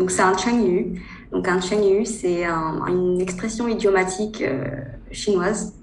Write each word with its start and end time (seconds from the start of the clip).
Donc 0.00 0.10
c'est 0.10 0.22
un 0.22 0.36
Chengyu. 0.36 1.00
Donc 1.30 1.46
un 1.46 1.60
Chengyu, 1.60 2.06
c'est 2.06 2.44
une 2.44 3.20
expression 3.20 3.68
idiomatique 3.68 4.42
chinoise. 5.12 5.74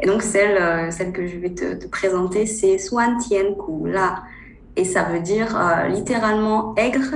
et 0.00 0.06
donc 0.06 0.22
celle, 0.22 0.92
que 1.12 1.26
je 1.26 1.38
vais 1.38 1.54
te, 1.54 1.86
présenter, 1.86 2.46
c'est 2.46 2.78
Suan 2.78 3.16
Tian 3.18 3.54
Ku 3.54 3.88
La. 3.88 4.24
Et 4.74 4.84
ça 4.84 5.04
veut 5.04 5.20
dire 5.20 5.56
littéralement 5.88 6.74
aigre, 6.74 7.14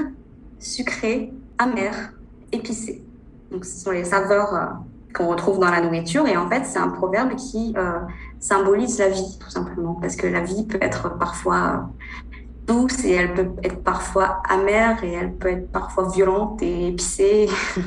sucré, 0.60 1.32
amer, 1.58 2.12
épicé. 2.52 3.02
Donc 3.50 3.64
ce 3.64 3.84
sont 3.84 3.90
les 3.90 4.04
saveurs 4.04 4.78
qu'on 5.16 5.28
retrouve 5.28 5.58
dans 5.58 5.70
la 5.70 5.80
nourriture. 5.80 6.26
Et 6.26 6.36
en 6.36 6.48
fait, 6.48 6.64
c'est 6.64 6.78
un 6.78 6.88
proverbe 6.88 7.34
qui 7.36 7.74
euh, 7.76 7.98
symbolise 8.38 8.98
la 8.98 9.08
vie, 9.08 9.38
tout 9.40 9.50
simplement. 9.50 9.94
Parce 9.94 10.16
que 10.16 10.26
la 10.26 10.40
vie 10.40 10.64
peut 10.66 10.78
être 10.80 11.16
parfois 11.18 11.88
et 13.04 13.12
elle 13.12 13.34
peut 13.34 13.48
être 13.62 13.82
parfois 13.82 14.42
amère 14.48 15.02
et 15.04 15.12
elle 15.12 15.32
peut 15.34 15.50
être 15.50 15.70
parfois 15.70 16.10
violente 16.10 16.60
et 16.62 16.88
épicée. 16.88 17.48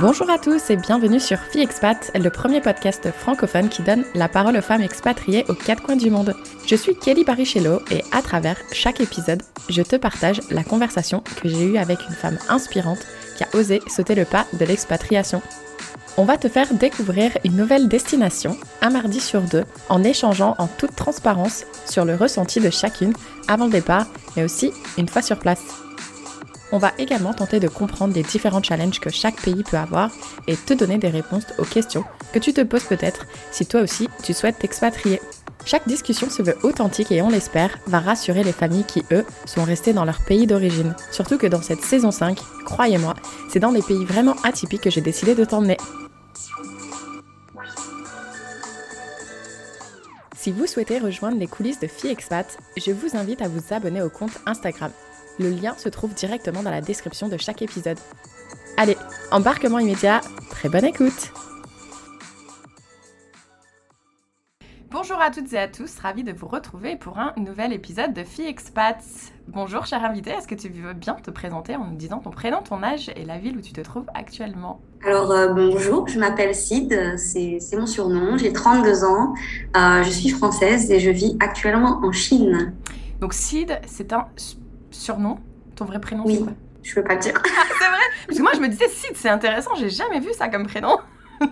Bonjour 0.00 0.30
à 0.30 0.38
tous 0.38 0.70
et 0.70 0.76
bienvenue 0.76 1.18
sur 1.18 1.38
Fille 1.38 1.62
Expat, 1.62 2.12
le 2.14 2.30
premier 2.30 2.60
podcast 2.60 3.10
francophone 3.10 3.68
qui 3.68 3.82
donne 3.82 4.04
la 4.14 4.28
parole 4.28 4.56
aux 4.56 4.62
femmes 4.62 4.80
expatriées 4.80 5.44
aux 5.48 5.54
quatre 5.54 5.82
coins 5.82 5.96
du 5.96 6.08
monde. 6.08 6.36
Je 6.66 6.76
suis 6.76 6.94
Kelly 6.94 7.24
Barichello 7.24 7.80
et 7.90 8.04
à 8.12 8.22
travers 8.22 8.56
chaque 8.72 9.00
épisode, 9.00 9.42
je 9.68 9.82
te 9.82 9.96
partage 9.96 10.40
la 10.50 10.62
conversation 10.62 11.24
que 11.42 11.48
j'ai 11.48 11.64
eue 11.64 11.78
avec 11.78 11.98
une 12.08 12.14
femme 12.14 12.38
inspirante 12.48 13.04
qui 13.36 13.42
a 13.42 13.48
osé 13.54 13.80
sauter 13.88 14.14
le 14.14 14.24
pas 14.24 14.46
de 14.52 14.64
l'expatriation. 14.64 15.42
On 16.20 16.24
va 16.24 16.36
te 16.36 16.48
faire 16.48 16.74
découvrir 16.74 17.30
une 17.44 17.54
nouvelle 17.54 17.86
destination, 17.86 18.56
un 18.82 18.90
mardi 18.90 19.20
sur 19.20 19.40
deux, 19.40 19.62
en 19.88 20.02
échangeant 20.02 20.56
en 20.58 20.66
toute 20.66 20.96
transparence 20.96 21.64
sur 21.88 22.04
le 22.04 22.16
ressenti 22.16 22.58
de 22.58 22.70
chacune 22.70 23.12
avant 23.46 23.66
le 23.66 23.70
départ, 23.70 24.06
mais 24.36 24.42
aussi 24.42 24.72
une 24.98 25.06
fois 25.06 25.22
sur 25.22 25.38
place. 25.38 25.62
On 26.72 26.78
va 26.78 26.90
également 26.98 27.34
tenter 27.34 27.60
de 27.60 27.68
comprendre 27.68 28.14
les 28.14 28.24
différents 28.24 28.64
challenges 28.64 28.98
que 28.98 29.10
chaque 29.10 29.40
pays 29.40 29.62
peut 29.62 29.76
avoir 29.76 30.10
et 30.48 30.56
te 30.56 30.74
donner 30.74 30.98
des 30.98 31.08
réponses 31.08 31.46
aux 31.56 31.64
questions 31.64 32.02
que 32.32 32.40
tu 32.40 32.52
te 32.52 32.62
poses 32.62 32.84
peut-être 32.84 33.24
si 33.52 33.64
toi 33.64 33.82
aussi 33.82 34.08
tu 34.24 34.34
souhaites 34.34 34.58
t'expatrier. 34.58 35.20
Chaque 35.64 35.86
discussion 35.86 36.30
se 36.30 36.42
veut 36.42 36.58
authentique 36.64 37.12
et 37.12 37.22
on 37.22 37.28
l'espère 37.28 37.78
va 37.86 38.00
rassurer 38.00 38.42
les 38.42 38.52
familles 38.52 38.84
qui, 38.84 39.04
eux, 39.12 39.24
sont 39.44 39.62
restées 39.62 39.92
dans 39.92 40.04
leur 40.04 40.20
pays 40.24 40.48
d'origine. 40.48 40.96
Surtout 41.12 41.38
que 41.38 41.46
dans 41.46 41.62
cette 41.62 41.82
saison 41.82 42.10
5, 42.10 42.40
croyez-moi, 42.64 43.14
c'est 43.50 43.60
dans 43.60 43.72
des 43.72 43.82
pays 43.82 44.04
vraiment 44.04 44.34
atypiques 44.42 44.82
que 44.82 44.90
j'ai 44.90 45.00
décidé 45.00 45.36
de 45.36 45.44
t'emmener. 45.44 45.76
Si 50.48 50.52
vous 50.52 50.66
souhaitez 50.66 50.98
rejoindre 50.98 51.38
les 51.38 51.46
coulisses 51.46 51.78
de 51.78 51.86
Fille 51.86 52.10
Expat, 52.10 52.56
je 52.78 52.90
vous 52.90 53.18
invite 53.18 53.42
à 53.42 53.48
vous 53.48 53.60
abonner 53.70 54.00
au 54.00 54.08
compte 54.08 54.38
Instagram. 54.46 54.90
Le 55.38 55.50
lien 55.50 55.76
se 55.76 55.90
trouve 55.90 56.14
directement 56.14 56.62
dans 56.62 56.70
la 56.70 56.80
description 56.80 57.28
de 57.28 57.36
chaque 57.36 57.60
épisode. 57.60 57.98
Allez, 58.78 58.96
embarquement 59.30 59.78
immédiat, 59.78 60.22
très 60.48 60.70
bonne 60.70 60.86
écoute 60.86 61.34
Bonjour 64.90 65.20
à 65.20 65.30
toutes 65.30 65.52
et 65.52 65.58
à 65.58 65.68
tous, 65.68 65.98
ravi 65.98 66.24
de 66.24 66.32
vous 66.32 66.48
retrouver 66.48 66.96
pour 66.96 67.18
un 67.18 67.34
nouvel 67.36 67.74
épisode 67.74 68.14
de 68.14 68.24
Fille 68.24 68.46
Expats. 68.46 69.04
Bonjour 69.46 69.84
cher 69.84 70.02
invité, 70.02 70.30
est-ce 70.30 70.48
que 70.48 70.54
tu 70.54 70.70
veux 70.70 70.94
bien 70.94 71.14
te 71.14 71.30
présenter 71.30 71.76
en 71.76 71.84
nous 71.84 71.96
disant 71.96 72.20
ton 72.20 72.30
prénom, 72.30 72.62
ton 72.62 72.82
âge 72.82 73.10
et 73.14 73.26
la 73.26 73.36
ville 73.36 73.58
où 73.58 73.60
tu 73.60 73.74
te 73.74 73.82
trouves 73.82 74.06
actuellement? 74.14 74.80
Alors 75.04 75.30
euh, 75.30 75.52
bonjour, 75.52 76.08
je 76.08 76.18
m'appelle 76.18 76.54
Sid, 76.54 77.18
c'est 77.18 77.60
mon 77.76 77.84
surnom, 77.84 78.38
j'ai 78.38 78.50
32 78.50 79.04
ans, 79.04 79.34
euh, 79.76 80.02
je 80.04 80.10
suis 80.10 80.30
française 80.30 80.90
et 80.90 81.00
je 81.00 81.10
vis 81.10 81.36
actuellement 81.38 82.00
en 82.02 82.10
Chine. 82.10 82.72
Donc 83.20 83.34
Sid, 83.34 83.78
c'est 83.86 84.14
un 84.14 84.26
surnom? 84.90 85.38
Ton 85.76 85.84
vrai 85.84 86.00
prénom, 86.00 86.24
oui. 86.24 86.42
quoi? 86.42 86.54
Je 86.82 86.94
peux 86.94 87.04
pas 87.04 87.14
le 87.14 87.20
dire. 87.20 87.34
c'est 87.44 87.88
vrai? 87.88 87.98
Parce 88.26 88.38
que 88.38 88.42
moi, 88.42 88.52
je 88.54 88.60
me 88.60 88.68
disais, 88.68 88.88
Sid, 88.88 89.12
c'est 89.16 89.28
intéressant, 89.28 89.74
j'ai 89.74 89.90
jamais 89.90 90.20
vu 90.20 90.32
ça 90.32 90.48
comme 90.48 90.66
prénom. 90.66 90.96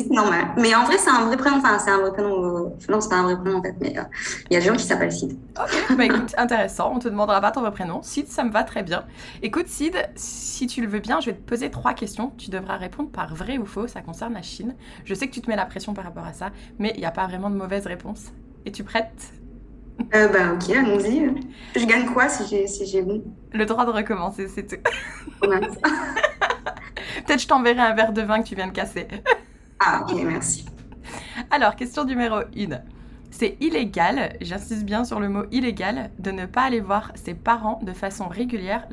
c'est 0.00 0.10
normal. 0.10 0.48
Mais 0.56 0.74
en 0.74 0.84
vrai, 0.84 0.98
c'est 0.98 1.10
un 1.10 1.26
vrai 1.26 1.36
prénom. 1.36 1.58
Enfin, 1.58 1.78
c'est 1.78 1.90
un 1.90 1.98
vrai 1.98 2.12
prénom. 2.12 2.44
Euh... 2.44 2.68
Non, 2.88 3.00
c'est 3.00 3.08
pas 3.08 3.16
un 3.16 3.22
vrai 3.24 3.36
prénom 3.36 3.58
en 3.58 3.62
fait, 3.62 3.74
mais 3.80 3.98
euh, 3.98 4.02
il 4.50 4.54
y 4.54 4.56
a 4.56 4.60
des 4.60 4.66
gens 4.66 4.76
qui 4.76 4.84
s'appellent 4.84 5.12
Sid. 5.12 5.36
Ok, 5.58 5.96
bah 5.96 6.04
écoute, 6.04 6.34
intéressant. 6.36 6.92
On 6.94 6.98
te 6.98 7.08
demandera 7.08 7.40
pas 7.40 7.50
ton 7.50 7.60
vrai 7.60 7.72
prénom. 7.72 8.02
Sid, 8.02 8.28
ça 8.28 8.44
me 8.44 8.50
va 8.50 8.64
très 8.64 8.82
bien. 8.82 9.04
Écoute, 9.42 9.68
Sid, 9.68 9.94
si 10.16 10.66
tu 10.66 10.80
le 10.80 10.88
veux 10.88 11.00
bien, 11.00 11.20
je 11.20 11.26
vais 11.26 11.36
te 11.36 11.48
poser 11.48 11.70
trois 11.70 11.94
questions. 11.94 12.32
Tu 12.36 12.50
devras 12.50 12.76
répondre 12.76 13.10
par 13.10 13.34
vrai 13.34 13.58
ou 13.58 13.66
faux. 13.66 13.86
Ça 13.86 14.00
concerne 14.00 14.34
la 14.34 14.42
Chine. 14.42 14.74
Je 15.04 15.14
sais 15.14 15.28
que 15.28 15.32
tu 15.32 15.40
te 15.40 15.48
mets 15.48 15.56
la 15.56 15.66
pression 15.66 15.94
par 15.94 16.04
rapport 16.04 16.24
à 16.24 16.32
ça, 16.32 16.50
mais 16.78 16.92
il 16.94 17.00
n'y 17.00 17.06
a 17.06 17.10
pas 17.10 17.26
vraiment 17.26 17.50
de 17.50 17.56
mauvaise 17.56 17.86
réponse. 17.86 18.32
Es-tu 18.64 18.84
prête? 18.84 19.32
Euh, 20.14 20.28
bah 20.28 20.52
ok, 20.52 20.70
allons-y. 20.76 21.30
Je 21.74 21.86
gagne 21.86 22.06
quoi 22.06 22.28
si 22.28 22.46
j'ai 22.48 22.66
si 22.66 23.02
bon? 23.02 23.24
Le 23.52 23.64
droit 23.64 23.86
de 23.86 23.90
recommencer, 23.90 24.46
c'est 24.48 24.66
tout. 24.66 24.76
Peut-être 27.26 27.40
je 27.40 27.48
t'enverrai 27.48 27.80
un 27.80 27.94
verre 27.94 28.12
de 28.12 28.22
vin 28.22 28.42
que 28.42 28.48
tu 28.48 28.54
viens 28.54 28.68
de 28.68 28.72
casser. 28.72 29.08
Ah 29.80 30.02
ok, 30.02 30.16
merci. 30.24 30.66
Alors, 31.50 31.76
question 31.76 32.04
numéro 32.04 32.36
1. 32.36 32.42
C'est 33.30 33.56
illégal, 33.60 34.36
j'insiste 34.40 34.84
bien 34.84 35.04
sur 35.04 35.20
le 35.20 35.28
mot 35.28 35.44
illégal, 35.50 36.10
de 36.18 36.30
ne 36.30 36.46
pas 36.46 36.62
aller 36.62 36.80
voir 36.80 37.12
ses 37.14 37.34
parents 37.34 37.80
de 37.82 37.92
façon 37.92 38.28
régulière 38.28 38.88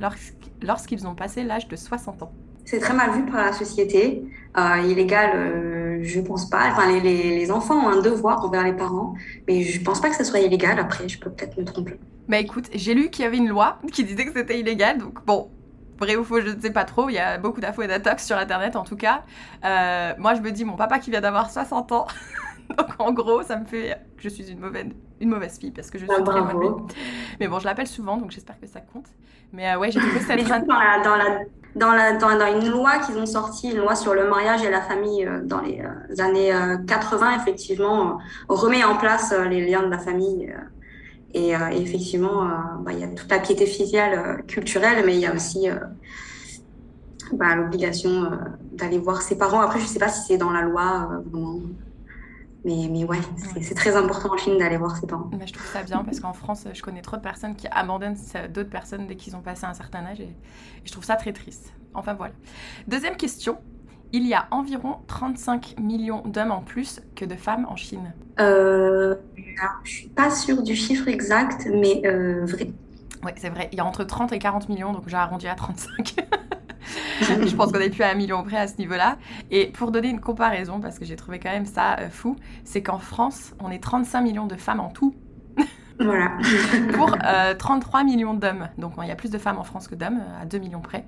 lorsqu'ils 0.62 1.08
ont 1.08 1.16
passé 1.16 1.44
l'âge 1.44 1.68
de 1.68 1.76
60 1.76 2.24
ans. 2.24 2.32
C'est 2.66 2.80
très 2.80 2.94
mal 2.94 3.12
vu 3.12 3.26
par 3.26 3.46
la 3.46 3.54
société. 3.54 4.24
Euh, 4.58 4.82
illégal, 4.88 5.32
euh, 5.36 6.00
je 6.02 6.20
pense 6.22 6.50
pas. 6.50 6.70
Enfin, 6.72 6.92
les, 6.92 7.00
les, 7.02 7.52
enfants 7.52 7.76
ont 7.76 7.90
un 7.90 8.02
devoir 8.02 8.44
envers 8.46 8.64
les 8.64 8.74
parents, 8.74 9.16
mais 9.48 9.62
je 9.64 9.82
pense 9.82 10.00
pas 10.00 10.10
que 10.10 10.16
ça 10.16 10.24
soit 10.24 10.40
illégal. 10.40 10.80
Après, 10.80 11.10
je 11.10 11.20
peux 11.20 11.30
peut-être 11.30 11.58
me 11.58 11.66
tromper. 11.66 12.00
Bah 12.30 12.40
écoute, 12.40 12.70
j'ai 12.74 12.94
lu 12.94 13.10
qu'il 13.10 13.24
y 13.24 13.28
avait 13.28 13.38
une 13.38 13.50
loi 13.50 13.80
qui 13.92 14.04
disait 14.06 14.26
que 14.26 14.34
c'était 14.34 14.60
illégal, 14.60 14.98
donc 14.98 15.26
bon, 15.26 15.50
vrai 16.00 16.16
ou 16.16 16.24
faux, 16.24 16.42
je 16.42 16.50
ne 16.50 16.60
sais 16.60 16.72
pas 16.72 16.84
trop. 16.86 17.10
Il 17.10 17.14
y 17.14 17.20
a 17.20 17.38
beaucoup 17.38 17.62
d'infos 17.62 17.82
et 17.82 17.88
d'intox 17.88 18.26
sur 18.26 18.38
Internet, 18.38 18.76
en 18.76 18.84
tout 18.84 18.98
cas. 18.98 19.24
Euh, 19.64 20.14
moi, 20.18 20.36
je 20.36 20.42
me 20.42 20.52
dis, 20.52 20.66
mon 20.66 20.76
papa 20.76 21.00
qui 21.00 21.12
vient 21.12 21.22
d'avoir 21.22 21.52
60 21.52 21.92
ans, 21.92 22.08
donc 22.78 22.88
en 23.00 23.12
gros, 23.12 23.44
ça 23.44 23.58
me 23.58 23.66
fait 23.66 23.98
que 24.18 24.24
je 24.24 24.30
suis 24.30 24.50
une 24.52 24.60
mauvaise, 24.60 24.88
une 25.20 25.30
mauvaise 25.30 25.58
fille 25.60 25.72
parce 25.72 25.90
que 25.90 25.98
je 25.98 26.06
suis 26.06 26.14
ah, 26.18 26.22
très 26.22 26.42
bravo. 26.42 26.88
Mais 27.40 27.48
bon, 27.48 27.60
je 27.60 27.66
l'appelle 27.66 27.88
souvent, 27.88 28.18
donc 28.18 28.32
j'espère 28.32 28.60
que 28.60 28.68
ça 28.68 28.82
compte. 28.82 29.08
Mais 29.52 29.76
ouais, 29.76 29.92
j'ai 29.92 30.00
trouvé 30.00 30.20
cette... 30.20 30.48
dans 30.68 30.80
la, 30.80 31.04
dans 31.04 31.16
la 31.16 31.40
dans, 31.76 31.92
la, 31.92 32.14
dans, 32.14 32.38
dans 32.38 32.60
une 32.60 32.70
loi 32.70 33.00
qu'ils 33.00 33.18
ont 33.18 33.26
sortie, 33.26 33.72
une 33.72 33.78
loi 33.78 33.96
sur 33.96 34.14
le 34.14 34.30
mariage 34.30 34.64
et 34.64 34.70
la 34.70 34.82
famille 34.82 35.26
euh, 35.26 35.42
dans 35.44 35.62
les 35.62 35.82
euh, 35.82 36.24
années 36.24 36.54
80, 36.88 37.32
euh, 37.32 37.36
effectivement, 37.38 38.20
on 38.50 38.56
remet 38.56 38.84
en 38.84 38.96
place 38.98 39.34
les 39.50 39.66
liens 39.66 39.84
de 39.84 39.90
la 39.90 39.98
famille. 39.98 40.54
Et, 41.34 41.54
effectivement, 41.72 42.48
bah, 42.82 42.92
il 42.94 43.00
y 43.00 43.04
a 43.04 43.08
toute 43.08 43.30
la 43.32 43.40
piété 43.40 43.66
filiale 43.66 44.44
culturelle, 44.48 45.04
mais 45.06 45.16
il 45.16 45.20
y 45.20 45.26
a 45.26 45.34
aussi 45.34 45.68
bah, 47.34 47.56
l'obligation 47.56 48.30
d'aller 48.74 49.00
voir 49.00 49.22
ses 49.22 49.38
parents. 49.38 49.62
Après, 49.62 49.80
je 49.80 49.86
ne 49.86 49.90
sais 49.90 50.00
pas 50.00 50.10
si 50.10 50.28
c'est 50.28 50.38
dans 50.38 50.52
la 50.52 50.62
loi 50.62 51.10
vraiment. 51.26 51.60
Mais, 52.66 52.88
mais 52.90 53.04
ouais, 53.04 53.18
c'est 53.62 53.76
très 53.76 53.96
important 53.98 54.34
en 54.34 54.38
Chine 54.38 54.58
d'aller 54.58 54.78
voir 54.78 54.96
ses 54.96 55.06
parents. 55.06 55.30
Je 55.46 55.52
trouve 55.52 55.68
ça 55.68 55.84
bien 55.84 56.04
parce 56.04 56.22
qu'en 56.22 56.32
France, 56.32 56.66
je 56.74 56.82
connais 56.82 57.02
trop 57.02 57.18
de 57.18 57.22
personnes 57.22 57.56
qui 57.56 57.68
abandonnent 57.70 58.16
d'autres 58.54 58.70
personnes 58.70 59.06
dès 59.06 59.16
qu'ils 59.16 59.36
ont 59.36 59.42
passé 59.42 59.66
un 59.66 59.74
certain 59.74 60.06
âge 60.06 60.22
et, 60.22 60.34
je 60.86 60.92
trouve 60.92 61.04
ça 61.04 61.16
très 61.16 61.34
triste. 61.34 61.74
Enfin 61.94 62.14
voilà. 62.14 62.34
Deuxième 62.88 63.18
question. 63.18 63.58
Il 64.16 64.28
y 64.28 64.36
a 64.36 64.48
environ 64.52 64.98
35 65.08 65.76
millions 65.80 66.22
d'hommes 66.26 66.52
en 66.52 66.62
plus 66.62 67.02
que 67.16 67.26
de 67.26 67.34
femmes 67.34 67.66
en 67.68 67.76
Chine. 67.76 68.14
Euh, 68.40 69.16
je 69.84 69.90
suis 69.90 70.08
pas 70.08 70.30
sûre 70.30 70.62
du 70.62 70.76
chiffre 70.76 71.08
exact, 71.08 71.68
mais 71.74 72.02
euh, 72.06 72.46
vrai. 72.46 72.70
Oui, 73.24 73.32
c'est 73.38 73.50
vrai. 73.50 73.70
Il 73.72 73.80
y 73.80 73.82
a 73.82 73.86
entre 73.86 74.04
30 74.04 74.32
et 74.32 74.38
40 74.38 74.70
millions, 74.70 74.94
donc 74.94 75.04
j'ai 75.08 75.18
arrondi 75.18 75.48
à 75.48 75.56
35. 75.56 76.16
je 77.22 77.56
pense 77.56 77.72
qu'on 77.72 77.80
est 77.80 77.90
plus 77.90 78.04
à 78.04 78.10
un 78.10 78.16
million 78.16 78.44
près 78.44 78.58
à 78.58 78.68
ce 78.68 78.78
niveau-là. 78.78 79.18
Et 79.52 79.68
pour 79.68 79.92
donner 79.92 80.10
une 80.10 80.20
comparaison, 80.20 80.80
parce 80.80 81.00
que 81.00 81.06
j'ai 81.06 81.16
trouvé 81.16 81.40
quand 81.40 81.52
même 81.52 81.66
ça 81.66 81.98
euh, 82.00 82.10
fou, 82.10 82.36
c'est 82.64 82.84
qu'en 82.84 83.00
France, 83.00 83.54
on 83.60 83.72
est 83.72 83.82
35 83.82 84.22
millions 84.22 84.48
de 84.48 84.56
femmes 84.56 84.80
en 84.80 84.90
tout. 84.90 85.16
Voilà. 86.04 86.32
pour 86.94 87.18
33 87.58 88.00
euh, 88.00 88.04
millions 88.04 88.34
d'hommes. 88.34 88.70
Donc 88.78 88.94
il 89.02 89.08
y 89.08 89.12
a 89.12 89.16
plus 89.16 89.32
de 89.32 89.38
femmes 89.38 89.58
en 89.58 89.64
France 89.64 89.88
que 89.88 89.96
d'hommes, 89.96 90.20
euh, 90.20 90.42
à 90.42 90.46
2 90.46 90.58
millions 90.58 90.82
près. 90.82 91.06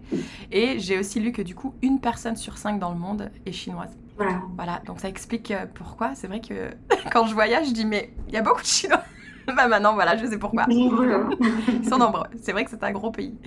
Et 0.52 0.80
j'ai 0.80 0.98
aussi 0.98 1.20
lu 1.20 1.32
que 1.32 1.42
du 1.42 1.56
coup, 1.56 1.76
une 1.82 2.00
personne 2.00 2.36
sur 2.36 2.58
cinq 2.58 2.80
dans 2.80 2.92
le 2.92 2.98
monde 2.98 3.30
est 3.46 3.52
chinoise. 3.52 3.96
Voilà. 4.18 4.42
Voilà, 4.56 4.82
donc 4.86 5.00
ça 5.00 5.10
explique 5.10 5.54
pourquoi. 5.74 6.16
C'est 6.16 6.28
vrai 6.28 6.40
que 6.40 6.72
quand 7.12 7.28
je 7.28 7.34
voyage, 7.34 7.68
je 7.68 7.74
dis, 7.74 7.86
mais 7.86 8.14
il 8.28 8.34
y 8.34 8.38
a 8.38 8.42
beaucoup 8.42 8.62
de 8.62 8.68
Chinois. 8.68 9.04
bah 9.56 9.68
maintenant, 9.68 9.94
voilà, 9.94 10.18
je 10.18 10.26
sais 10.26 10.40
pourquoi. 10.40 10.66
Ils 10.70 11.88
sont 11.88 11.98
nombreux. 11.98 12.28
C'est 12.42 12.52
vrai 12.52 12.64
que 12.64 12.72
c'est 12.72 12.84
un 12.84 12.92
gros 12.92 13.12
pays. 13.12 13.38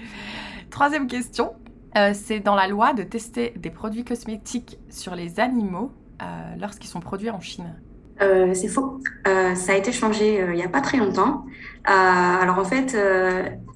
Troisième 0.71 1.07
question. 1.07 1.55
Euh, 1.97 2.13
c'est 2.15 2.41
dans 2.41 2.55
la 2.55 2.69
loi 2.69 2.93
de 2.93 3.03
tester 3.03 3.55
des 3.57 3.71
produits 3.71 4.05
cosmétiques 4.05 4.79
sur 4.91 5.15
les 5.15 5.41
animaux 5.41 5.91
euh, 6.23 6.55
lorsqu'ils 6.59 6.89
sont 6.89 7.01
produits 7.01 7.31
en 7.31 7.41
Chine. 7.41 7.75
Euh, 8.21 8.53
c'est 8.55 8.69
faux. 8.69 9.01
ça 9.25 9.73
a 9.73 9.77
été 9.77 9.93
changé 9.93 10.45
il 10.49 10.55
n'y 10.55 10.65
a 10.65 10.69
pas 10.69 10.81
très 10.81 10.99
longtemps. 10.99 11.45
alors 11.85 12.59
en 12.59 12.65
fait, 12.65 12.97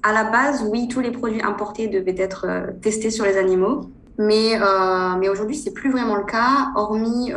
à 0.03 0.13
la 0.13 0.23
base, 0.25 0.67
oui, 0.69 0.87
tous 0.87 0.99
les 0.99 1.11
produits 1.11 1.41
importés 1.41 1.87
devaient 1.87 2.15
être 2.17 2.47
testés 2.81 3.09
sur 3.09 3.25
les 3.25 3.37
animaux. 3.37 3.89
Mais, 4.19 4.59
mais 5.19 5.29
aujourd'hui, 5.29 5.55
c'est 5.55 5.73
plus 5.73 5.91
vraiment 5.91 6.15
le 6.15 6.25
cas, 6.25 6.71
hormis 6.75 7.31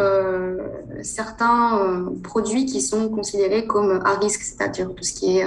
certains 1.03 2.07
produits 2.23 2.67
qui 2.67 2.81
sont 2.81 3.09
considérés 3.09 3.67
comme 3.67 4.01
à 4.05 4.15
risque, 4.19 4.43
c'est-à-dire 4.43 4.95
tout 4.95 5.05
ce 5.05 5.13
qui 5.13 5.39
est 5.39 5.47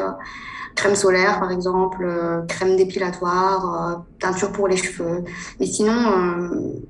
crème 0.75 0.95
solaire 0.95 1.39
par 1.39 1.51
exemple, 1.51 2.07
crème 2.47 2.77
dépilatoire, 2.77 4.05
teinture 4.19 4.51
pour 4.51 4.67
les 4.67 4.77
cheveux. 4.77 5.23
Mais 5.59 5.65
sinon, 5.65 6.81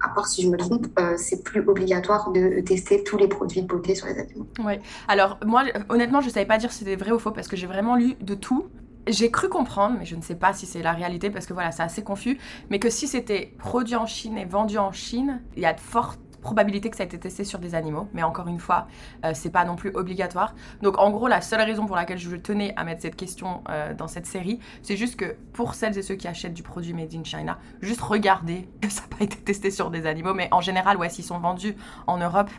à 0.00 0.08
part 0.08 0.26
si 0.26 0.42
je 0.42 0.48
me 0.48 0.56
trompe, 0.56 0.86
c'est 1.16 1.44
plus 1.44 1.60
obligatoire 1.66 2.30
de 2.32 2.60
tester 2.60 3.04
tous 3.04 3.16
les 3.16 3.28
produits 3.28 3.62
de 3.62 3.66
beauté 3.66 3.94
sur 3.94 4.06
les 4.06 4.18
animaux. 4.18 4.46
Oui. 4.64 4.74
Alors 5.08 5.38
moi, 5.44 5.64
honnêtement, 5.88 6.20
je 6.20 6.26
ne 6.26 6.32
savais 6.32 6.46
pas 6.46 6.58
dire 6.58 6.72
si 6.72 6.80
c'était 6.80 6.96
vrai 6.96 7.12
ou 7.12 7.18
faux 7.18 7.30
parce 7.30 7.48
que 7.48 7.56
j'ai 7.56 7.66
vraiment 7.66 7.96
lu 7.96 8.14
de 8.20 8.34
tout. 8.34 8.66
J'ai 9.06 9.30
cru 9.30 9.48
comprendre, 9.48 9.96
mais 9.98 10.04
je 10.04 10.14
ne 10.14 10.22
sais 10.22 10.34
pas 10.34 10.52
si 10.52 10.66
c'est 10.66 10.82
la 10.82 10.92
réalité 10.92 11.30
parce 11.30 11.46
que 11.46 11.54
voilà, 11.54 11.72
c'est 11.72 11.82
assez 11.82 12.02
confus, 12.02 12.38
mais 12.68 12.78
que 12.78 12.90
si 12.90 13.08
c'était 13.08 13.54
produit 13.58 13.96
en 13.96 14.06
Chine 14.06 14.36
et 14.36 14.44
vendu 14.44 14.78
en 14.78 14.92
Chine, 14.92 15.40
il 15.56 15.62
y 15.62 15.66
a 15.66 15.72
de 15.72 15.80
fortes 15.80 16.20
probabilité 16.40 16.90
que 16.90 16.96
ça 16.96 17.04
ait 17.04 17.06
été 17.06 17.18
testé 17.18 17.44
sur 17.44 17.58
des 17.58 17.74
animaux, 17.74 18.08
mais 18.12 18.22
encore 18.22 18.48
une 18.48 18.58
fois, 18.58 18.86
euh, 19.24 19.32
c'est 19.34 19.50
pas 19.50 19.64
non 19.64 19.76
plus 19.76 19.90
obligatoire. 19.94 20.54
Donc 20.82 20.98
en 20.98 21.10
gros, 21.10 21.28
la 21.28 21.40
seule 21.40 21.62
raison 21.62 21.86
pour 21.86 21.96
laquelle 21.96 22.18
je 22.18 22.36
tenais 22.36 22.72
à 22.76 22.84
mettre 22.84 23.02
cette 23.02 23.16
question 23.16 23.62
euh, 23.68 23.94
dans 23.94 24.08
cette 24.08 24.26
série, 24.26 24.60
c'est 24.82 24.96
juste 24.96 25.16
que 25.16 25.36
pour 25.52 25.74
celles 25.74 25.96
et 25.98 26.02
ceux 26.02 26.14
qui 26.14 26.28
achètent 26.28 26.54
du 26.54 26.62
produit 26.62 26.92
made 26.92 27.14
in 27.14 27.24
China, 27.24 27.58
juste 27.80 28.00
regardez 28.00 28.68
que 28.80 28.88
ça 28.88 29.02
n'a 29.02 29.16
pas 29.16 29.24
été 29.24 29.36
testé 29.36 29.70
sur 29.70 29.90
des 29.90 30.06
animaux, 30.06 30.34
mais 30.34 30.48
en 30.52 30.60
général, 30.60 30.96
ouais, 30.96 31.08
s'ils 31.08 31.24
sont 31.24 31.38
vendus 31.38 31.76
en 32.06 32.18
Europe, 32.18 32.50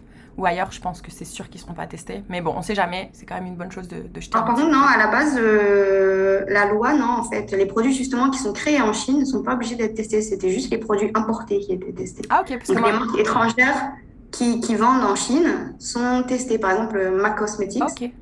ou 0.42 0.46
ailleurs, 0.46 0.72
je 0.72 0.82
pense 0.82 1.02
que 1.02 1.12
c'est 1.12 1.26
sûr 1.26 1.50
qu'ils 1.50 1.60
ne 1.60 1.66
seront 1.66 1.74
pas 1.74 1.86
testés. 1.86 2.24
Mais 2.28 2.42
bon, 2.42 2.54
on 2.56 2.60
ne 2.60 2.64
sait 2.64 2.74
jamais, 2.74 3.10
c'est 3.14 3.26
quand 3.26 3.36
même 3.36 3.46
une 3.46 3.56
bonne 3.56 3.72
chose 3.72 3.88
de, 3.88 4.08
de 4.08 4.22
jeter. 4.22 4.32
par 4.32 4.46
contre, 4.46 4.68
non, 4.68 4.82
à 4.82 4.98
la 4.98 5.08
base, 5.08 5.38
euh, 5.38 6.44
la 6.50 6.66
loi, 6.66 6.94
non, 6.94 7.20
en 7.20 7.24
fait. 7.24 7.52
Les 7.52 7.68
produits 7.68 7.94
justement 7.94 8.30
qui 8.32 8.40
sont 8.40 8.52
créés 8.52 8.82
en 8.82 8.92
Chine 8.92 9.20
ne 9.20 9.26
sont 9.26 9.44
pas 9.44 9.54
obligés 9.54 9.76
d'être 9.76 9.94
testés. 9.94 10.22
C'était 10.22 10.50
juste 10.50 10.72
les 10.72 10.80
produits 10.80 11.12
importés 11.14 11.60
qui 11.60 11.74
étaient 11.74 11.94
testés. 11.94 12.24
Ah, 12.30 12.42
ok. 12.42 12.58
Parce 12.58 12.70
Donc, 12.70 12.86
les 12.86 12.92
marques 12.92 13.20
étrangères 13.20 13.92
qui, 14.32 14.60
qui, 14.62 14.76
vendent 14.76 15.04
en 15.04 15.16
Chine 15.16 15.76
sont 15.78 16.24
testés. 16.28 16.58
Par 16.58 16.72
exemple, 16.72 17.12
MAC 17.12 17.38
Cosmetics, 17.38 18.14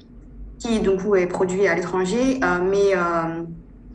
qui 0.57 0.79
donc 0.81 0.99
est 1.15 1.27
produit 1.27 1.67
à 1.67 1.75
l'étranger, 1.75 2.39
euh, 2.43 2.59
mais. 2.61 2.95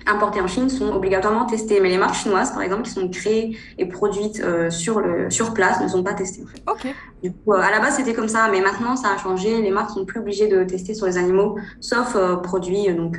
Importés 0.06 0.40
en 0.40 0.46
Chine 0.46 0.68
sont 0.68 0.92
obligatoirement 0.92 1.46
testés. 1.46 1.80
Mais 1.80 1.88
les 1.88 1.98
marques 1.98 2.16
chinoises, 2.16 2.52
par 2.52 2.62
exemple, 2.62 2.82
qui 2.82 2.90
sont 2.90 3.08
créées 3.08 3.56
et 3.78 3.86
produites 3.86 4.40
euh, 4.40 4.70
sur, 4.70 5.00
le, 5.00 5.30
sur 5.30 5.54
place, 5.54 5.80
ne 5.80 5.88
sont 5.88 6.02
pas 6.02 6.14
testées. 6.14 6.42
En 6.66 6.74
fait. 6.76 6.94
Du 7.22 7.32
coup, 7.32 7.52
euh, 7.52 7.60
à 7.60 7.70
la 7.70 7.80
base, 7.80 7.96
c'était 7.96 8.12
comme 8.12 8.28
ça, 8.28 8.48
mais 8.50 8.60
maintenant, 8.60 8.96
ça 8.96 9.08
a 9.14 9.18
changé. 9.18 9.62
Les 9.62 9.70
marques 9.70 9.90
sont 9.90 10.04
plus 10.04 10.20
obligées 10.20 10.48
de 10.48 10.64
tester 10.64 10.94
sur 10.94 11.06
les 11.06 11.16
animaux, 11.16 11.56
sauf 11.80 12.16
euh, 12.16 12.36
produits, 12.36 12.92
donc, 12.94 13.18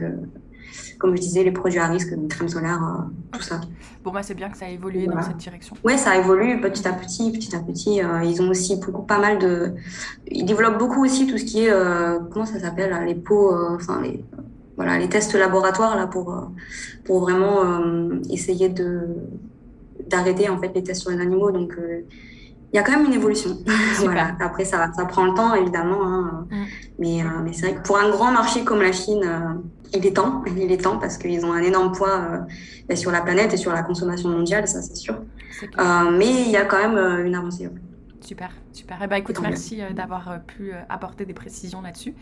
comme 1.00 1.16
je 1.16 1.22
disais, 1.22 1.44
les 1.44 1.52
produits 1.52 1.80
à 1.80 1.88
risque, 1.88 2.14
donc 2.14 2.30
crème 2.30 2.50
solaire, 2.50 2.80
tout 3.31 3.42
ça. 3.42 3.62
Bon, 4.04 4.12
bah, 4.12 4.22
c'est 4.22 4.36
bien 4.36 4.50
que 4.50 4.58
ça 4.58 4.66
a 4.66 4.70
évolué 4.70 5.08
dans 5.08 5.22
cette 5.24 5.38
direction. 5.38 5.76
Oui, 5.84 5.98
ça 5.98 6.16
évolue 6.18 6.62
petit 6.62 6.88
à 6.88 6.94
petit, 6.94 7.31
petit 7.31 7.56
à 7.56 7.60
petit. 7.60 8.02
ils 8.24 8.42
ont 8.44 8.50
aussi 8.50 8.76
beaucoup, 8.76 9.02
pas 9.02 9.20
mal 9.20 9.40
de. 9.40 9.74
Ils 10.28 10.46
développent 10.46 10.78
beaucoup 10.78 11.04
aussi 11.04 11.26
tout 11.26 11.40
ce 11.40 11.46
qui 11.46 11.66
est. 11.66 11.74
comment 12.31 12.46
ça 12.46 12.60
s'appelle 12.60 12.96
Les 13.08 13.16
pots, 13.16 13.56
enfin, 13.74 14.02
les 14.04 14.24
voilà, 14.75 14.98
les 14.98 15.07
tests 15.07 15.33
laboratoires 15.36 15.95
là 15.95 16.07
pour, 16.07 16.33
euh, 16.33 16.42
pour 17.06 17.22
vraiment 17.22 17.63
euh, 17.63 18.19
essayer 18.30 18.69
de 18.69 19.07
d'arrêter 20.07 20.50
en 20.50 20.60
fait 20.60 20.72
les 20.75 20.83
tests 20.83 21.01
sur 21.01 21.12
les 21.12 21.19
animaux. 21.19 21.51
Donc 21.51 21.74
euh, 21.77 22.01
il 22.72 22.75
y 22.75 22.80
a 22.80 22.83
quand 22.83 22.92
même 22.92 23.06
une 23.06 23.13
évolution. 23.13 23.57
voilà. 24.00 24.36
Après 24.39 24.66
ça, 24.66 24.92
ça 24.95 25.06
prend 25.06 25.25
le 25.25 25.33
temps 25.33 25.56
évidemment, 25.56 26.04
hein. 26.04 26.48
mm. 26.51 26.56
mais, 27.00 27.24
mais 27.44 27.54
c'est 27.54 27.68
vrai 27.68 27.75
que 27.75 27.88
pour 27.88 27.98
un 27.98 28.10
grand 28.10 28.31
marché 28.31 28.63
comme 28.63 28.81
la 28.81 28.92
Chine, 28.92 29.25
il 29.94 30.06
est 30.06 30.16
temps, 30.16 30.44
il 30.57 30.72
est 30.72 30.83
temps 30.83 30.98
parce 30.98 31.18
qu'ils 31.18 31.45
ont 31.45 31.54
un 31.54 31.63
énorme 31.63 31.94
poids 31.94 32.45
ben, 32.89 32.98
sur 32.98 33.12
la 33.12 33.21
planète 33.21 33.54
et 33.54 33.57
sur 33.57 33.71
la 33.71 33.81
consommation 33.81 34.30
mondiale, 34.30 34.68
ça 34.68 34.81
c'est 34.81 34.95
sûr. 34.98 35.16
mais 35.78 36.44
il 36.45 36.51
y 36.51 36.57
a 36.57 36.66
quand 36.66 36.78
même 36.78 37.25
une 37.25 37.36
avancée. 37.36 37.69
Super, 38.25 38.50
super. 38.74 38.98
Eh 39.04 39.07
ben, 39.07 39.18
écoute, 39.18 39.39
merci 39.39 39.81
euh, 39.81 39.92
d'avoir 39.92 40.31
euh, 40.31 40.38
pu 40.38 40.74
euh, 40.74 40.77
apporter 40.89 41.25
des 41.25 41.33
précisions 41.33 41.83
là-dessus. 41.83 42.16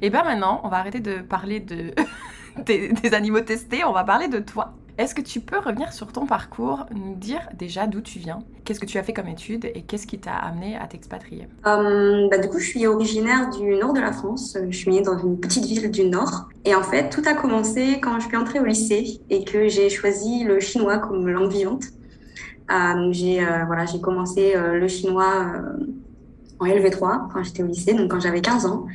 Et 0.00 0.08
bien 0.08 0.22
maintenant, 0.22 0.60
on 0.62 0.68
va 0.68 0.76
arrêter 0.76 1.00
de 1.00 1.18
parler 1.22 1.58
de 1.58 1.92
des, 2.66 3.14
animaux 3.14 3.40
testés, 3.40 3.82
on 3.84 3.92
va 3.92 4.04
parler 4.04 4.28
de 4.28 4.38
toi. 4.38 4.74
Est-ce 4.96 5.12
que 5.12 5.22
tu 5.22 5.40
peux 5.40 5.58
revenir 5.58 5.92
sur 5.92 6.12
ton 6.12 6.24
parcours, 6.24 6.86
nous 6.94 7.16
dire 7.16 7.48
déjà 7.54 7.88
d'où 7.88 8.00
tu 8.00 8.20
viens, 8.20 8.40
qu'est-ce 8.64 8.78
que 8.78 8.86
tu 8.86 8.96
as 8.98 9.02
fait 9.02 9.12
comme 9.12 9.26
études 9.26 9.64
et 9.64 9.82
qu'est-ce 9.82 10.06
qui 10.06 10.20
t'a 10.20 10.34
amené 10.34 10.76
à 10.76 10.86
t'expatrier? 10.86 11.48
Bah, 11.64 12.38
Du 12.40 12.48
coup, 12.48 12.60
je 12.60 12.66
suis 12.66 12.86
originaire 12.86 13.50
du 13.50 13.74
nord 13.76 13.92
de 13.92 14.00
la 14.00 14.12
France. 14.12 14.56
Je 14.68 14.76
suis 14.76 14.90
née 14.90 15.02
dans 15.02 15.18
une 15.18 15.40
petite 15.40 15.64
ville 15.64 15.90
du 15.90 16.04
nord. 16.04 16.48
Et 16.64 16.76
en 16.76 16.82
fait, 16.82 17.08
tout 17.08 17.22
a 17.26 17.34
commencé 17.34 17.98
quand 18.00 18.20
je 18.20 18.28
suis 18.28 18.36
entrée 18.36 18.60
au 18.60 18.64
lycée 18.64 19.20
et 19.30 19.42
que 19.44 19.68
j'ai 19.68 19.88
choisi 19.88 20.44
le 20.44 20.60
chinois 20.60 20.98
comme 20.98 21.26
langue 21.28 21.50
vivante. 21.50 21.84
Euh, 22.70 23.08
j'ai 23.12 23.42
euh, 23.42 23.64
voilà, 23.66 23.86
j'ai 23.86 24.00
commencé 24.00 24.54
euh, 24.54 24.78
le 24.78 24.86
chinois 24.86 25.46
en 26.60 26.66
LV3 26.66 27.28
quand 27.32 27.42
j'étais 27.42 27.62
au 27.62 27.66
lycée, 27.66 27.94
donc 27.94 28.10
quand 28.10 28.20
j'avais 28.20 28.40
15 28.40 28.66
ans. 28.66 28.86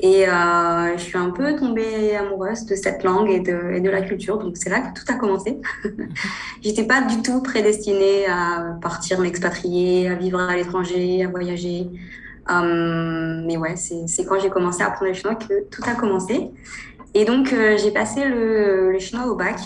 Et 0.00 0.24
je 0.24 1.00
suis 1.00 1.16
un 1.16 1.30
peu 1.30 1.54
tombée 1.54 2.16
amoureuse 2.16 2.66
de 2.66 2.74
cette 2.74 3.04
langue 3.04 3.30
et 3.30 3.38
de, 3.38 3.74
et 3.74 3.80
de 3.80 3.88
la 3.88 4.02
culture. 4.02 4.36
Donc 4.36 4.56
c'est 4.56 4.68
là 4.68 4.80
que 4.80 4.98
tout 4.98 5.04
a 5.06 5.14
commencé. 5.14 5.60
J'étais 6.60 6.82
pas 6.82 7.02
du 7.02 7.22
tout 7.22 7.40
prédestinée 7.40 8.26
à 8.26 8.76
partir 8.82 9.20
m'expatrier, 9.20 10.08
à 10.08 10.16
vivre 10.16 10.40
à 10.40 10.56
l'étranger, 10.56 11.22
à 11.24 11.28
voyager. 11.28 11.86
mais 12.48 13.56
ouais, 13.56 13.76
c'est 13.76 14.24
quand 14.24 14.40
j'ai 14.40 14.50
commencé 14.50 14.82
à 14.82 14.88
apprendre 14.88 15.12
le 15.12 15.14
chinois 15.14 15.36
que 15.36 15.68
tout 15.70 15.82
a 15.86 15.94
commencé. 15.94 16.50
Et 17.14 17.24
donc 17.24 17.54
j'ai 17.54 17.92
passé 17.92 18.24
le, 18.24 18.90
le, 18.90 18.98
chinois 18.98 19.28
au 19.28 19.36
bac. 19.36 19.60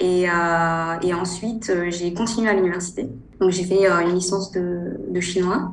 Et, 0.00 0.28
euh, 0.28 1.00
et 1.02 1.14
ensuite, 1.14 1.70
euh, 1.70 1.86
j'ai 1.90 2.12
continué 2.12 2.48
à 2.48 2.54
l'université. 2.54 3.08
Donc, 3.40 3.50
j'ai 3.50 3.64
fait 3.64 3.90
euh, 3.90 4.00
une 4.00 4.14
licence 4.14 4.50
de, 4.52 4.96
de 5.08 5.20
chinois, 5.20 5.72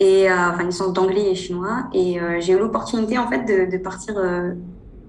et, 0.00 0.30
enfin, 0.30 0.60
une 0.60 0.68
licence 0.68 0.92
d'anglais 0.92 1.32
et 1.32 1.34
chinois. 1.34 1.88
Et 1.92 2.18
j'ai 2.38 2.52
eu 2.52 2.58
l'opportunité, 2.58 3.18
en 3.18 3.28
fait, 3.28 3.44
de, 3.44 3.68
de 3.68 3.82
partir 3.82 4.14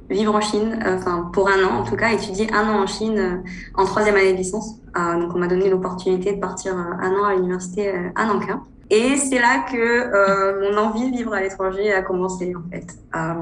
vivre 0.09 0.33
en 0.33 0.41
Chine, 0.41 0.79
enfin, 0.83 1.29
pour 1.31 1.47
un 1.47 1.63
an, 1.63 1.81
en 1.81 1.83
tout 1.83 1.95
cas, 1.95 2.11
étudier 2.11 2.51
un 2.51 2.67
an 2.67 2.81
en 2.81 2.87
Chine 2.87 3.43
en 3.75 3.85
troisième 3.85 4.15
année 4.15 4.33
de 4.33 4.37
licence. 4.37 4.77
donc, 4.95 5.35
on 5.35 5.37
m'a 5.37 5.45
donné 5.45 5.69
l'opportunité 5.69 6.33
de 6.33 6.39
partir 6.39 6.75
un 6.75 7.11
an 7.11 7.23
à 7.25 7.35
l'université 7.35 7.93
à 8.15 8.25
Nankin. 8.25 8.63
Et 8.89 9.15
c'est 9.17 9.37
là 9.37 9.63
que 9.71 10.71
mon 10.71 10.75
envie 10.79 11.11
de 11.11 11.15
vivre 11.15 11.35
à 11.35 11.41
l'étranger 11.41 11.93
a 11.93 12.01
commencé, 12.01 12.55
en 12.55 12.67
fait. 12.71 12.97
ça 13.13 13.35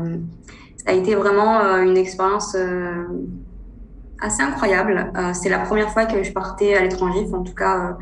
a 0.88 0.92
été 0.92 1.16
vraiment 1.16 1.62
une 1.78 1.96
expérience 1.96 2.58
assez 4.22 4.42
incroyable. 4.42 5.12
Euh, 5.16 5.32
c'est 5.34 5.50
la 5.50 5.60
première 5.60 5.90
fois 5.92 6.06
que 6.06 6.24
je 6.24 6.32
partais 6.32 6.76
à 6.76 6.82
l'étranger, 6.82 7.28
en 7.34 7.44
tout 7.44 7.54
cas 7.54 7.78
euh, 7.78 7.94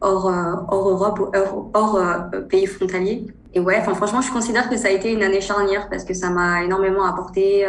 hors, 0.00 0.28
euh, 0.28 0.54
hors 0.68 0.88
Europe 0.88 1.18
ou 1.20 1.30
hors, 1.36 1.70
hors 1.74 2.30
pays 2.48 2.66
frontaliers. 2.66 3.26
Et 3.54 3.60
ouais, 3.60 3.76
enfin 3.78 3.94
franchement, 3.94 4.20
je 4.20 4.32
considère 4.32 4.68
que 4.68 4.76
ça 4.76 4.88
a 4.88 4.90
été 4.90 5.12
une 5.12 5.22
année 5.22 5.40
charnière 5.40 5.88
parce 5.88 6.04
que 6.04 6.12
ça 6.12 6.30
m'a 6.30 6.64
énormément 6.64 7.04
apporté 7.04 7.64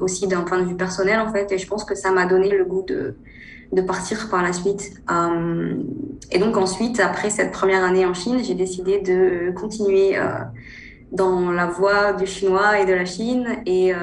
aussi 0.00 0.26
d'un 0.26 0.40
point 0.40 0.58
de 0.58 0.64
vue 0.64 0.74
personnel 0.74 1.20
en 1.20 1.30
fait, 1.30 1.52
et 1.52 1.58
je 1.58 1.66
pense 1.68 1.84
que 1.84 1.94
ça 1.94 2.10
m'a 2.10 2.26
donné 2.26 2.50
le 2.50 2.64
goût 2.64 2.82
de 2.82 3.14
de 3.70 3.80
partir 3.80 4.28
par 4.28 4.42
la 4.42 4.52
suite. 4.52 4.92
et 6.30 6.38
donc 6.38 6.56
ensuite, 6.56 6.98
après 6.98 7.30
cette 7.30 7.52
première 7.52 7.84
année 7.84 8.04
en 8.04 8.14
Chine, 8.14 8.40
j'ai 8.42 8.54
décidé 8.54 8.98
de 8.98 9.52
continuer 9.52 10.18
dans 11.12 11.52
la 11.52 11.66
voie 11.66 12.14
du 12.14 12.26
chinois 12.26 12.80
et 12.80 12.84
de 12.84 12.92
la 12.92 13.04
Chine 13.04 13.46
et, 13.64 13.94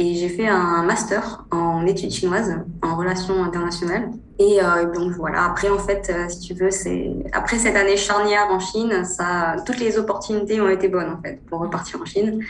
et 0.00 0.14
j'ai 0.14 0.30
fait 0.30 0.48
un 0.48 0.82
master 0.82 1.44
en 1.50 1.84
études 1.84 2.10
chinoises, 2.10 2.56
en 2.80 2.96
relations 2.96 3.44
internationales. 3.44 4.08
Et 4.38 4.58
euh, 4.62 4.90
donc 4.90 5.12
voilà, 5.12 5.44
après 5.44 5.68
en 5.68 5.78
fait, 5.78 6.10
euh, 6.10 6.26
si 6.30 6.40
tu 6.40 6.54
veux, 6.54 6.70
c'est 6.70 7.12
après 7.34 7.58
cette 7.58 7.76
année 7.76 7.98
charnière 7.98 8.46
en 8.50 8.60
Chine, 8.60 9.04
ça, 9.04 9.56
toutes 9.66 9.78
les 9.78 9.98
opportunités 9.98 10.58
ont 10.58 10.70
été 10.70 10.88
bonnes 10.88 11.10
en 11.10 11.20
fait 11.20 11.42
pour 11.46 11.60
repartir 11.60 12.00
en 12.00 12.06
Chine. 12.06 12.42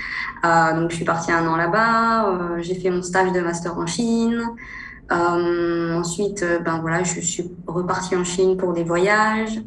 Euh, 0.45 0.80
donc 0.80 0.92
je 0.92 0.97
suis 0.97 1.04
partie 1.04 1.33
un 1.33 1.45
an 1.49 1.57
là-bas, 1.57 2.59
j'ai 2.61 2.76
fait 2.76 2.90
mon 2.90 3.02
stage 3.02 3.33
de 3.33 3.40
master 3.40 3.76
en 3.76 3.87
Chine. 3.87 4.40
ensuite, 5.11 6.45
ben 6.64 6.78
voilà, 6.80 7.02
je 7.02 7.19
suis 7.19 7.50
repartie 7.66 8.14
en 8.14 8.23
Chine 8.23 8.57
pour 8.59 8.75
des 8.75 8.85
voyages. 8.85 9.61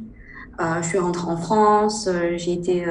je 0.81 0.87
suis 0.87 0.99
rentrée 0.99 1.29
en 1.29 1.35
France, 1.35 2.07
j'ai 2.37 2.53
été, 2.53 2.85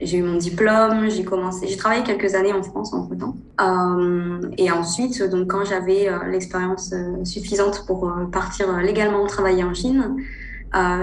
j'ai 0.00 0.18
eu 0.18 0.22
mon 0.22 0.36
diplôme, 0.36 1.10
j'ai 1.10 1.24
commencé, 1.24 1.66
j'ai 1.68 1.76
travaillé 1.76 2.02
quelques 2.02 2.34
années 2.34 2.52
en 2.52 2.62
France 2.62 2.92
entre 2.94 3.14
temps. 3.14 3.36
Euh, 3.60 4.40
et 4.56 4.70
ensuite, 4.70 5.22
donc 5.24 5.48
quand 5.48 5.64
j'avais 5.64 6.08
euh, 6.08 6.24
l'expérience 6.30 6.92
euh, 6.92 7.24
suffisante 7.24 7.84
pour 7.86 8.10
partir 8.32 8.74
légalement 8.78 9.26
travailler 9.26 9.62
en 9.62 9.74
Chine, 9.74 10.16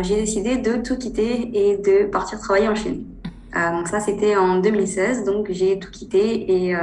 j'ai 0.02 0.16
décidé 0.16 0.58
de 0.58 0.78
tout 0.78 0.98
quitter 0.98 1.52
et 1.54 1.78
de 1.78 2.06
partir 2.06 2.40
travailler 2.40 2.70
en 2.70 2.76
Chine. 2.76 3.04
donc 3.54 3.88
ça, 3.88 4.00
c'était 4.00 4.36
en 4.36 4.60
2016. 4.60 5.26
Donc 5.26 5.48
j'ai 5.50 5.78
tout 5.78 5.92
quitté 5.92 6.70
et, 6.70 6.76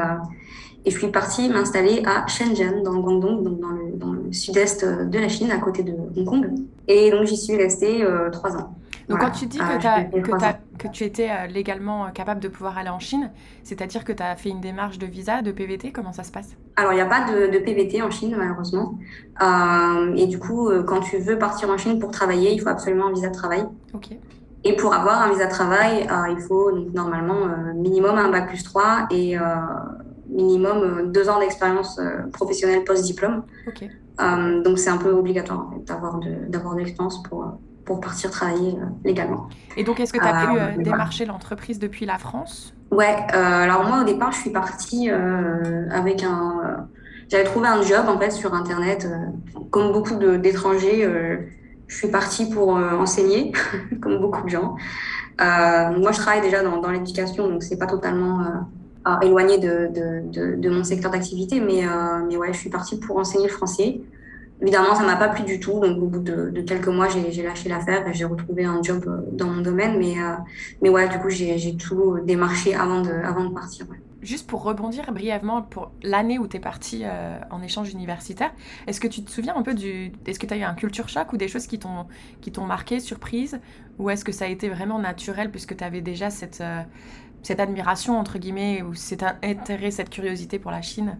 je 0.87 0.90
suis 0.90 1.09
partie 1.09 1.49
m'installer 1.49 2.02
à 2.04 2.26
Shenzhen, 2.26 2.83
dans 2.83 2.92
le 2.92 3.00
Guangdong, 3.00 3.42
donc 3.42 3.59
dans 3.59 4.12
le 4.12 4.33
sud-est 4.35 4.85
de 4.85 5.18
la 5.18 5.30
Chine, 5.30 5.50
à 5.50 5.56
côté 5.56 5.83
de 5.83 5.92
Hong 5.92 6.26
Kong. 6.26 6.47
Et 6.87 7.11
donc 7.11 7.25
j'y 7.25 7.38
suis 7.38 7.56
restée 7.56 8.06
trois 8.33 8.54
ans. 8.54 8.75
Donc 9.08 9.20
quand 9.20 9.30
tu 9.30 9.46
dis 9.46 9.58
que, 9.58 9.64
ah, 9.64 10.58
que, 10.78 10.88
tu 10.88 11.04
étais 11.04 11.28
euh, 11.30 11.46
légalement 11.46 12.06
euh, 12.06 12.08
capable 12.08 12.40
de 12.40 12.49
pouvoir 12.49 12.78
aller 12.78 12.88
en 12.88 12.99
Chine, 12.99 13.30
c'est-à-dire 13.62 14.04
que 14.04 14.12
tu 14.12 14.23
as 14.23 14.34
fait 14.37 14.49
une 14.49 14.61
démarche 14.61 14.99
de 14.99 15.06
visa, 15.06 15.42
de 15.42 15.52
PVT, 15.52 15.92
comment 15.92 16.12
ça 16.12 16.25
se 16.25 16.32
passe? 16.32 16.56
Alors 16.76 16.92
il 16.92 16.96
n'y 16.96 17.02
a 17.02 17.06
pas 17.06 17.30
de, 17.30 17.58
PVT 17.58 18.02
en 18.02 18.11
Chine 18.11 18.34
malheureusement. 18.37 18.99
Euh, 19.42 20.14
et 20.16 20.26
du 20.26 20.38
coup, 20.38 20.70
quand 20.87 21.00
tu 21.00 21.18
veux 21.18 21.38
partir 21.38 21.70
en 21.70 21.76
Chine 21.76 21.99
pour 21.99 22.11
travailler, 22.11 22.52
il 22.52 22.61
faut 22.61 22.68
absolument 22.68 23.08
un 23.08 23.12
visa 23.12 23.28
de 23.28 23.34
travail. 23.34 23.64
Ok. 23.92 24.11
Et 24.66 24.76
pour 24.76 24.94
avoir 24.94 25.20
un 25.20 25.30
visa 25.30 25.46
de 25.46 25.50
travail, 25.50 26.08
il 26.30 26.40
faut 26.40 26.73
donc 26.73 26.94
normalement 26.94 27.49
minimum 27.75 28.16
un 28.16 28.30
bac 28.30 28.49
plus 28.49 28.64
3 28.64 29.08
et 29.11 29.37
minimum 30.30 31.12
deux 31.12 31.28
ans 31.28 31.38
d'expérience 31.38 32.00
professionnelle 32.32 32.82
post-diplôme. 32.84 33.42
donc 34.64 34.78
c'est 34.78 34.88
un 34.88 34.96
peu 34.96 35.11
obligatoire 35.11 35.66
en 35.68 35.70
fait, 35.70 35.84
d'avoir 35.84 36.18
de, 36.18 36.49
d'avoir 36.49 36.75
de 36.76 36.80
l'expérience 36.80 37.23
pour, 37.25 37.44
pour 37.85 38.00
partir 38.00 38.31
travailler 38.31 38.76
légalement. 39.05 39.49
Et 39.76 39.85
donc 39.85 40.00
est-ce 40.00 40.12
que 40.12 40.19
tu 40.19 40.25
as 40.25 40.73
pu 40.73 40.83
démarcher 40.83 41.25
l'entreprise 41.26 41.79
depuis 41.79 42.07
la 42.07 42.19
France? 42.19 42.75
Ouais, 42.91 43.17
alors 43.33 43.85
moi 43.87 44.03
au 44.03 44.05
départ 44.05 44.33
je 44.33 44.38
suis 44.38 44.50
partie 44.50 45.11
avec 45.11 46.23
un... 46.23 46.87
J'avais 47.29 47.45
trouvé 47.45 47.69
un 47.69 47.83
job 47.83 48.07
en 48.09 48.19
fait 48.19 48.31
sur 48.31 48.55
internet, 48.55 49.09
comme 49.71 49.93
beaucoup 49.93 50.14
d'étrangers 50.14 51.07
je 51.87 51.97
suis 51.97 52.09
partie 52.09 52.49
pour 52.49 52.76
euh, 52.76 52.97
enseigner, 52.97 53.53
comme 54.00 54.19
beaucoup 54.19 54.43
de 54.43 54.49
gens. 54.49 54.76
Euh, 55.41 55.99
moi, 55.99 56.12
je 56.12 56.19
travaille 56.19 56.41
déjà 56.41 56.62
dans, 56.62 56.81
dans 56.81 56.91
l'éducation, 56.91 57.49
donc 57.49 57.62
c'est 57.62 57.79
pas 57.79 57.87
totalement 57.87 58.41
euh, 59.07 59.21
éloigné 59.23 59.59
de, 59.59 59.91
de, 59.93 60.57
de, 60.57 60.71
mon 60.71 60.85
secteur 60.85 61.11
d'activité, 61.11 61.61
mais, 61.61 61.83
mais 62.26 62.37
ouais, 62.37 62.53
je 62.53 62.59
suis 62.59 62.71
partie 62.71 62.99
pour 62.99 63.19
enseigner 63.19 63.49
le 63.49 63.53
français. 63.53 64.00
Évidemment, 64.61 64.94
ça 64.94 65.04
m'a 65.04 65.16
pas 65.16 65.28
plu 65.28 65.44
du 65.44 65.58
tout, 65.58 65.80
donc 65.80 65.99
au 65.99 66.06
bout 66.06 66.20
de, 66.20 66.61
quelques 66.62 66.88
mois, 66.88 67.08
j'ai 67.08 67.42
lâché 67.42 67.68
l'affaire 67.68 68.06
et 68.06 68.14
j'ai 68.14 68.25
retrouvé 68.25 68.64
un 68.64 68.82
job 68.82 69.04
dans 69.32 69.49
mon 69.49 69.61
domaine, 69.61 69.99
mais, 69.99 70.14
mais 70.80 70.88
ouais, 70.88 71.08
du 71.08 71.18
coup, 71.18 71.28
j'ai 71.28 71.76
tout 71.76 72.18
démarché 72.25 72.75
avant 72.75 73.02
de, 73.02 73.52
partir. 73.52 73.87
Juste 74.25 74.46
pour 74.46 74.62
rebondir 74.62 75.12
brièvement 75.12 75.61
pour 75.61 75.92
l'année 76.02 76.38
où 76.38 76.49
tu 76.49 76.56
es 76.56 76.61
parti 76.61 77.02
euh, 77.04 77.38
en 77.50 77.61
échange 77.61 77.92
universitaire, 77.92 78.54
est-ce 78.87 78.99
que 78.99 79.06
tu 79.06 79.23
te 79.23 79.30
souviens 79.30 79.54
un 79.54 79.62
peu 79.62 79.75
du. 79.75 80.12
Est-ce 80.25 80.38
que 80.38 80.46
tu 80.46 80.54
as 80.54 80.56
eu 80.56 80.62
un 80.62 80.73
culture 80.73 81.11
choc 81.11 81.34
ou 81.34 81.37
des 81.37 81.46
choses 81.46 81.66
qui 81.66 81.78
t'ont, 81.78 82.66
marqué, 82.66 83.00
surprise? 83.00 83.61
Ou 83.99 84.08
est-ce 84.08 84.25
que 84.25 84.32
ça 84.32 84.46
a 84.46 84.49
été 84.49 84.70
vraiment 84.70 84.99
naturel 84.99 85.50
puisque 85.50 85.76
tu 85.76 85.84
avais 85.84 86.00
déjà 86.00 86.30
cette, 86.30 86.62
euh, 86.62 86.80
cette 87.42 87.61
admiration, 87.61 88.18
entre 88.18 88.38
guillemets, 88.38 88.80
ou 88.80 88.94
cet 88.94 89.23
intérêt, 89.42 89.90
cette 89.90 90.08
curiosité 90.08 90.58
pour 90.58 90.70
la 90.70 90.80
Chine? 90.80 91.18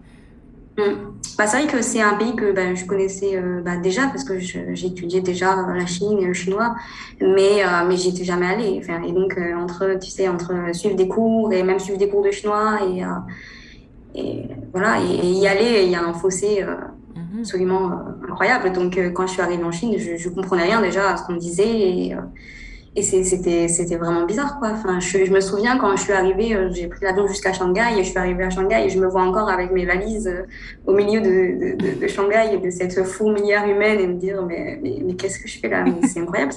Mm. 0.77 1.15
Bah, 1.37 1.47
c'est 1.47 1.57
vrai 1.57 1.67
que 1.67 1.81
c'est 1.81 2.01
un 2.01 2.15
pays 2.15 2.35
que 2.35 2.51
bah, 2.51 2.73
je 2.75 2.85
connaissais 2.85 3.35
euh, 3.35 3.61
bah, 3.61 3.77
déjà 3.77 4.07
parce 4.07 4.23
que 4.23 4.33
étudié 4.85 5.21
déjà 5.21 5.55
la 5.55 5.85
Chine 5.85 6.17
et 6.19 6.25
le 6.25 6.33
chinois, 6.33 6.75
mais, 7.21 7.63
euh, 7.63 7.85
mais 7.87 7.97
j'y 7.97 8.09
étais 8.09 8.23
jamais 8.23 8.47
allée. 8.47 8.81
Enfin, 8.81 9.01
et 9.03 9.11
donc, 9.11 9.37
euh, 9.37 9.55
entre, 9.55 9.97
tu 9.99 10.09
sais, 10.09 10.27
entre 10.27 10.53
suivre 10.73 10.95
des 10.95 11.07
cours 11.07 11.51
et 11.51 11.63
même 11.63 11.79
suivre 11.79 11.97
des 11.97 12.09
cours 12.09 12.23
de 12.23 12.31
chinois 12.31 12.79
et, 12.89 13.03
euh, 13.03 13.07
et 14.15 14.43
voilà, 14.71 15.01
et, 15.01 15.27
y 15.27 15.47
aller, 15.47 15.83
il 15.83 15.91
y 15.91 15.95
a 15.95 16.03
un 16.03 16.13
fossé 16.13 16.63
mm-hmm. 16.63 17.39
absolument 17.39 17.91
incroyable. 18.29 18.71
Donc, 18.71 18.97
quand 19.13 19.27
je 19.27 19.33
suis 19.33 19.41
arrivée 19.41 19.63
en 19.63 19.71
Chine, 19.71 19.95
je, 19.97 20.15
je 20.15 20.29
comprenais 20.29 20.63
rien 20.63 20.81
déjà 20.81 21.11
à 21.11 21.17
ce 21.17 21.23
qu'on 21.23 21.35
disait 21.35 21.67
et 21.67 22.15
et 22.97 23.01
c'était, 23.01 23.67
c'était 23.67 23.97
vraiment 23.97 24.25
bizarre, 24.25 24.57
quoi. 24.57 24.69
Enfin, 24.71 25.01
je, 25.01 25.25
je, 25.25 25.31
me 25.31 25.41
souviens 25.41 25.77
quand 25.77 25.95
je 25.97 26.01
suis 26.01 26.13
arrivée, 26.13 26.55
euh, 26.55 26.69
j'ai 26.71 26.87
pris 26.87 27.03
l'avion 27.03 27.27
jusqu'à 27.27 27.51
Shanghai 27.51 27.97
et 27.97 28.03
je 28.03 28.09
suis 28.09 28.17
arrivée 28.17 28.45
à 28.45 28.49
Shanghai 28.49 28.85
et 28.85 28.89
je 28.89 28.99
me 28.99 29.07
vois 29.07 29.23
encore 29.23 29.49
avec 29.49 29.71
mes 29.71 29.85
valises 29.85 30.27
euh, 30.27 30.43
au 30.87 30.93
milieu 30.93 31.19
de, 31.19 31.75
de, 31.75 31.99
de, 31.99 32.07
Shanghai 32.07 32.53
et 32.53 32.57
de 32.57 32.69
cette 32.69 33.03
fourmilière 33.03 33.67
humaine 33.67 33.99
et 33.99 34.07
me 34.07 34.13
dire, 34.13 34.41
mais, 34.43 34.79
mais, 34.81 35.01
mais 35.03 35.13
qu'est-ce 35.15 35.39
que 35.39 35.47
je 35.47 35.59
fais 35.59 35.67
là? 35.67 35.83
C'est 36.07 36.21
incroyable. 36.21 36.53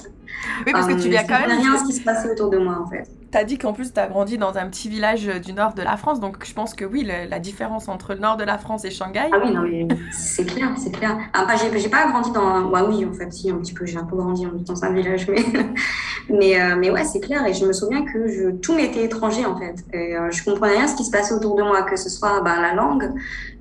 Oui, 0.65 0.71
parce 0.71 0.87
que 0.87 1.01
tu 1.01 1.09
viens 1.09 1.23
quand 1.23 1.39
même. 1.39 1.59
rien 1.59 1.77
ce 1.77 1.85
qui 1.85 1.93
se 1.93 2.03
passait 2.03 2.29
autour 2.31 2.49
de 2.49 2.57
moi, 2.57 2.79
en 2.83 2.89
fait. 2.89 3.09
Tu 3.31 3.37
as 3.37 3.43
dit 3.43 3.57
qu'en 3.57 3.73
plus, 3.73 3.93
tu 3.93 3.99
as 3.99 4.07
grandi 4.07 4.37
dans 4.37 4.57
un 4.57 4.67
petit 4.67 4.89
village 4.89 5.27
du 5.27 5.53
nord 5.53 5.73
de 5.73 5.83
la 5.83 5.97
France, 5.97 6.19
donc 6.19 6.43
je 6.43 6.53
pense 6.53 6.73
que 6.73 6.85
oui, 6.85 7.03
la 7.03 7.39
différence 7.39 7.87
entre 7.87 8.13
le 8.13 8.19
nord 8.19 8.37
de 8.37 8.43
la 8.43 8.57
France 8.57 8.85
et 8.85 8.91
Shanghai. 8.91 9.29
Ah 9.31 9.37
oui, 9.43 9.51
non, 9.53 9.61
mais 9.61 9.87
c'est 10.11 10.45
clair, 10.45 10.69
c'est 10.77 10.91
clair. 10.91 11.17
Ah, 11.33 11.45
pas, 11.45 11.55
j'ai 11.55 11.89
pas 11.89 12.07
grandi 12.07 12.31
dans. 12.31 12.69
Ouais, 12.69 12.81
oui, 12.87 13.05
en 13.05 13.13
fait, 13.13 13.31
si, 13.31 13.49
un 13.51 13.57
petit 13.57 13.73
peu, 13.73 13.85
j'ai 13.85 13.97
un 13.97 14.05
peu 14.05 14.15
grandi 14.15 14.47
dans 14.65 14.83
un 14.83 14.93
village, 14.93 15.27
mais, 15.27 15.45
mais, 16.29 16.59
euh, 16.59 16.75
mais 16.77 16.89
ouais, 16.89 17.03
c'est 17.03 17.19
clair. 17.19 17.45
Et 17.45 17.53
je 17.53 17.65
me 17.65 17.73
souviens 17.73 18.03
que 18.03 18.27
je, 18.27 18.49
tout 18.49 18.73
m'était 18.75 19.03
étranger, 19.05 19.45
en 19.45 19.57
fait. 19.57 19.75
Et, 19.93 20.15
euh, 20.15 20.31
je 20.31 20.43
comprenais 20.43 20.77
rien 20.77 20.87
ce 20.87 20.95
qui 20.95 21.05
se 21.05 21.11
passait 21.11 21.33
autour 21.33 21.55
de 21.55 21.63
moi, 21.63 21.83
que 21.83 21.95
ce 21.95 22.09
soit 22.09 22.41
bah, 22.41 22.59
la 22.59 22.73
langue, 22.73 23.11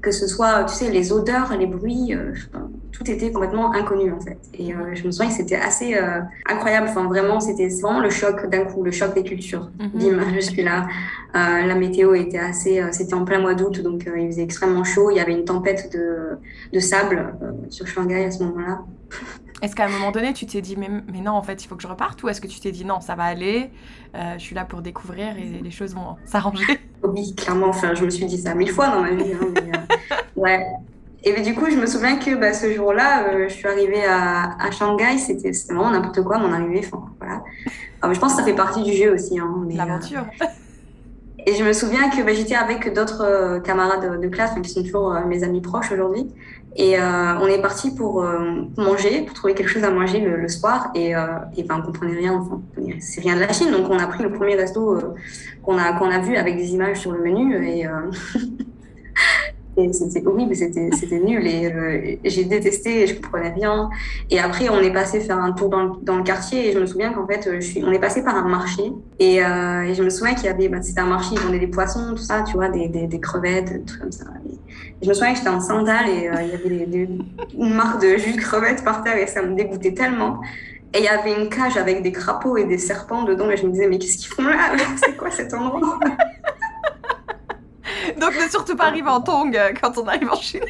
que 0.00 0.10
ce 0.10 0.26
soit, 0.26 0.64
tu 0.64 0.74
sais, 0.74 0.90
les 0.90 1.12
odeurs, 1.12 1.56
les 1.56 1.66
bruits, 1.66 2.14
euh, 2.14 2.32
tout 2.92 3.10
était 3.10 3.32
complètement 3.32 3.72
inconnu, 3.72 4.12
en 4.12 4.20
fait. 4.20 4.38
Et 4.54 4.74
je 4.94 5.06
me 5.06 5.10
souviens 5.10 5.30
que 5.30 5.36
c'était 5.36 5.56
assez 5.56 5.96
incroyable. 6.48 6.88
Enfin, 6.88 7.04
vraiment, 7.04 7.38
c'était 7.38 7.68
vraiment 7.68 8.00
le 8.00 8.10
choc 8.10 8.48
d'un 8.48 8.64
coup, 8.64 8.82
le 8.82 8.90
choc 8.90 9.14
des 9.14 9.22
cultures. 9.22 9.70
Mm 9.78 10.08
je 10.34 10.40
suis 10.40 10.62
là. 10.62 10.86
Euh, 11.34 11.66
la 11.66 11.74
météo 11.74 12.14
était 12.14 12.38
assez, 12.38 12.80
euh, 12.80 12.88
c'était 12.90 13.14
en 13.14 13.24
plein 13.24 13.40
mois 13.40 13.54
d'août, 13.54 13.80
donc 13.82 14.06
euh, 14.06 14.18
il 14.18 14.28
faisait 14.28 14.42
extrêmement 14.42 14.84
chaud. 14.84 15.10
Il 15.10 15.18
y 15.18 15.20
avait 15.20 15.32
une 15.32 15.44
tempête 15.44 15.92
de, 15.92 16.38
de 16.72 16.80
sable 16.80 17.34
sur 17.68 17.86
Shanghai 17.86 18.24
à 18.24 18.30
ce 18.30 18.42
moment-là. 18.44 18.80
Est-ce 19.60 19.74
qu'à 19.74 19.86
un 19.86 19.88
moment 19.88 20.12
donné, 20.12 20.32
tu 20.32 20.46
t'es 20.46 20.60
dit, 20.60 20.76
mais, 20.76 20.88
mais, 21.12 21.20
non, 21.20 21.32
en 21.32 21.42
fait, 21.42 21.64
il 21.64 21.66
faut 21.66 21.74
que 21.74 21.82
je 21.82 21.88
reparte? 21.88 22.22
Ou 22.22 22.28
est-ce 22.28 22.40
que 22.40 22.46
tu 22.46 22.60
t'es 22.60 22.70
dit, 22.70 22.84
non, 22.84 23.00
ça 23.00 23.16
va 23.16 23.24
aller, 23.24 23.72
je 24.14 24.38
suis 24.38 24.54
là 24.54 24.64
pour 24.64 24.82
découvrir 24.82 25.36
et 25.36 25.60
les 25.60 25.70
choses 25.72 25.96
vont 25.96 26.14
s'arranger? 26.24 26.78
Oui, 27.02 27.34
clairement, 27.34 27.66
enfin, 27.66 27.92
je 27.92 28.04
me 28.04 28.10
suis 28.10 28.26
dit 28.26 28.38
ça 28.38 28.54
mille 28.54 28.70
fois 28.70 28.88
dans 28.90 29.02
ma 29.02 29.10
vie. 29.10 29.32
Hein, 29.32 29.77
ouais. 30.38 30.66
Et 31.24 31.40
du 31.42 31.54
coup, 31.54 31.66
je 31.70 31.76
me 31.76 31.86
souviens 31.86 32.16
que 32.16 32.34
bah, 32.36 32.52
ce 32.52 32.72
jour-là, 32.72 33.48
je 33.48 33.52
suis 33.52 33.66
arrivée 33.66 34.04
à, 34.04 34.56
à 34.58 34.70
Shanghai, 34.70 35.18
c'était 35.18 35.50
vraiment 35.68 35.90
n'importe 35.90 36.22
quoi, 36.22 36.38
mon 36.38 36.52
arrivée. 36.52 36.82
Enfin, 36.84 37.04
voilà. 37.18 37.42
Ah, 38.00 38.12
je 38.12 38.20
pense 38.20 38.32
que 38.32 38.38
ça 38.38 38.44
fait 38.44 38.54
partie 38.54 38.82
du 38.82 38.92
jeu 38.92 39.12
aussi. 39.12 39.38
Hein, 39.38 39.66
L'aventure. 39.70 40.24
Et 41.46 41.54
je 41.54 41.64
me 41.64 41.72
souviens 41.72 42.10
que 42.10 42.22
bah, 42.22 42.34
j'étais 42.34 42.56
avec 42.56 42.92
d'autres 42.92 43.24
euh, 43.24 43.58
camarades 43.60 44.20
de 44.20 44.28
classe, 44.28 44.52
qui 44.62 44.68
sont 44.68 44.82
toujours 44.82 45.14
euh, 45.14 45.24
mes 45.24 45.44
amis 45.44 45.62
proches 45.62 45.90
aujourd'hui. 45.90 46.26
Et 46.76 46.98
euh, 46.98 47.38
on 47.40 47.46
est 47.46 47.62
parti 47.62 47.94
pour 47.94 48.22
manger, 48.76 49.22
pour 49.22 49.34
trouver 49.34 49.54
quelque 49.54 49.70
chose 49.70 49.82
à 49.82 49.90
manger 49.90 50.20
le, 50.20 50.46
soir. 50.46 50.90
Et, 50.94 51.12
et 51.56 51.62
ben, 51.64 51.78
on 51.78 51.82
comprenait 51.82 52.18
rien. 52.18 52.34
Enfin, 52.34 52.60
c'est 53.00 53.22
rien 53.22 53.34
de 53.34 53.40
la 53.40 53.52
Chine. 53.52 53.72
Donc 53.72 53.90
on 53.90 53.98
a 53.98 54.06
pris 54.06 54.22
le 54.22 54.30
premier 54.30 54.54
resto 54.54 54.96
qu'on 55.64 55.78
a, 55.78 55.94
qu'on 55.94 56.10
a 56.10 56.20
vu 56.20 56.36
avec 56.36 56.56
des 56.56 56.74
images 56.74 56.98
sur 57.00 57.10
le 57.10 57.20
menu. 57.20 57.66
Et, 57.66 57.86
c'était 59.92 60.26
horrible, 60.26 60.54
c'était 60.54 61.18
nul 61.18 61.46
et 61.46 61.66
euh, 61.66 62.16
j'ai 62.24 62.44
détesté 62.44 63.02
et 63.02 63.06
je 63.06 63.14
comprenais 63.14 63.50
rien. 63.50 63.90
Et 64.30 64.38
après, 64.38 64.68
on 64.68 64.80
est 64.80 64.92
passé 64.92 65.20
faire 65.20 65.38
un 65.38 65.52
tour 65.52 65.68
dans 65.68 65.84
le, 65.84 65.90
dans 66.02 66.16
le 66.16 66.22
quartier 66.22 66.68
et 66.68 66.72
je 66.72 66.78
me 66.78 66.86
souviens 66.86 67.12
qu'en 67.12 67.26
fait, 67.26 67.48
on 67.84 67.92
est 67.92 67.98
passé 67.98 68.22
par 68.22 68.36
un 68.36 68.48
marché 68.48 68.92
et, 69.18 69.42
euh, 69.42 69.82
et 69.82 69.94
je 69.94 70.02
me 70.02 70.10
souviens 70.10 70.34
qu'il 70.34 70.46
y 70.46 70.48
avait, 70.48 70.68
bah, 70.68 70.82
c'était 70.82 71.00
un 71.00 71.06
marché, 71.06 71.30
ils 71.34 71.40
vendaient 71.40 71.58
des 71.58 71.68
poissons, 71.68 72.10
tout 72.10 72.22
ça, 72.22 72.42
tu 72.42 72.54
vois, 72.54 72.68
des, 72.68 72.88
des, 72.88 73.20
crevettes, 73.20 73.72
des 73.72 73.84
trucs 73.84 74.00
comme 74.00 74.12
ça. 74.12 74.26
Et, 74.46 74.54
je 75.00 75.08
me 75.08 75.14
souviens 75.14 75.32
que 75.32 75.38
j'étais 75.38 75.50
en 75.50 75.60
sandales 75.60 76.08
et 76.08 76.28
euh, 76.28 76.42
il 76.42 76.48
y 76.48 76.82
avait 76.82 77.08
une 77.54 77.74
marque 77.74 78.02
de 78.02 78.16
jus 78.16 78.32
de 78.32 78.40
crevettes 78.40 78.82
par 78.82 79.04
terre 79.04 79.16
et 79.16 79.28
ça 79.28 79.42
me 79.42 79.54
dégoûtait 79.54 79.94
tellement. 79.94 80.40
Et 80.94 80.98
il 80.98 81.04
y 81.04 81.08
avait 81.08 81.40
une 81.40 81.50
cage 81.50 81.76
avec 81.76 82.02
des 82.02 82.12
crapauds 82.12 82.56
et 82.56 82.64
des 82.64 82.78
serpents 82.78 83.22
dedans 83.24 83.50
et 83.50 83.56
je 83.56 83.66
me 83.66 83.72
disais, 83.72 83.86
mais 83.86 83.98
qu'est-ce 83.98 84.18
qu'ils 84.18 84.28
font 84.28 84.42
là? 84.42 84.72
C'est 84.96 85.16
quoi 85.16 85.30
cet 85.30 85.52
endroit? 85.52 86.00
Donc 88.20 88.34
ne 88.34 88.48
surtout 88.48 88.76
pas 88.76 88.86
arriver 88.86 89.08
en 89.08 89.20
tong 89.20 89.54
euh, 89.54 89.70
quand 89.80 89.96
on 89.98 90.06
arrive 90.06 90.30
en 90.30 90.36
Chine. 90.36 90.60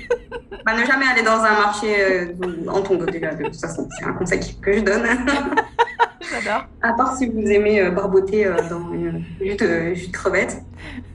Bah, 0.65 0.75
ne 0.79 0.85
jamais 0.85 1.07
aller 1.07 1.23
dans 1.23 1.41
un 1.41 1.53
marché 1.53 1.87
euh, 1.99 2.35
en 2.69 2.83
tong 2.83 3.05
déjà, 3.11 3.35
de 3.35 3.45
toute 3.45 3.61
façon, 3.61 3.89
c'est 3.99 4.05
un 4.05 4.13
conseil 4.13 4.41
que 4.61 4.73
je 4.73 4.81
donne. 4.81 5.07
J'adore. 6.31 6.67
À 6.83 6.93
part 6.93 7.17
si 7.17 7.27
vous 7.27 7.41
aimez 7.41 7.81
euh, 7.81 7.91
barboter 7.91 8.45
dans 8.69 8.93
une 8.93 9.25
jus 9.41 9.57
de, 9.57 9.95
jus 9.95 10.09
de 10.09 10.13
crevette. 10.13 10.63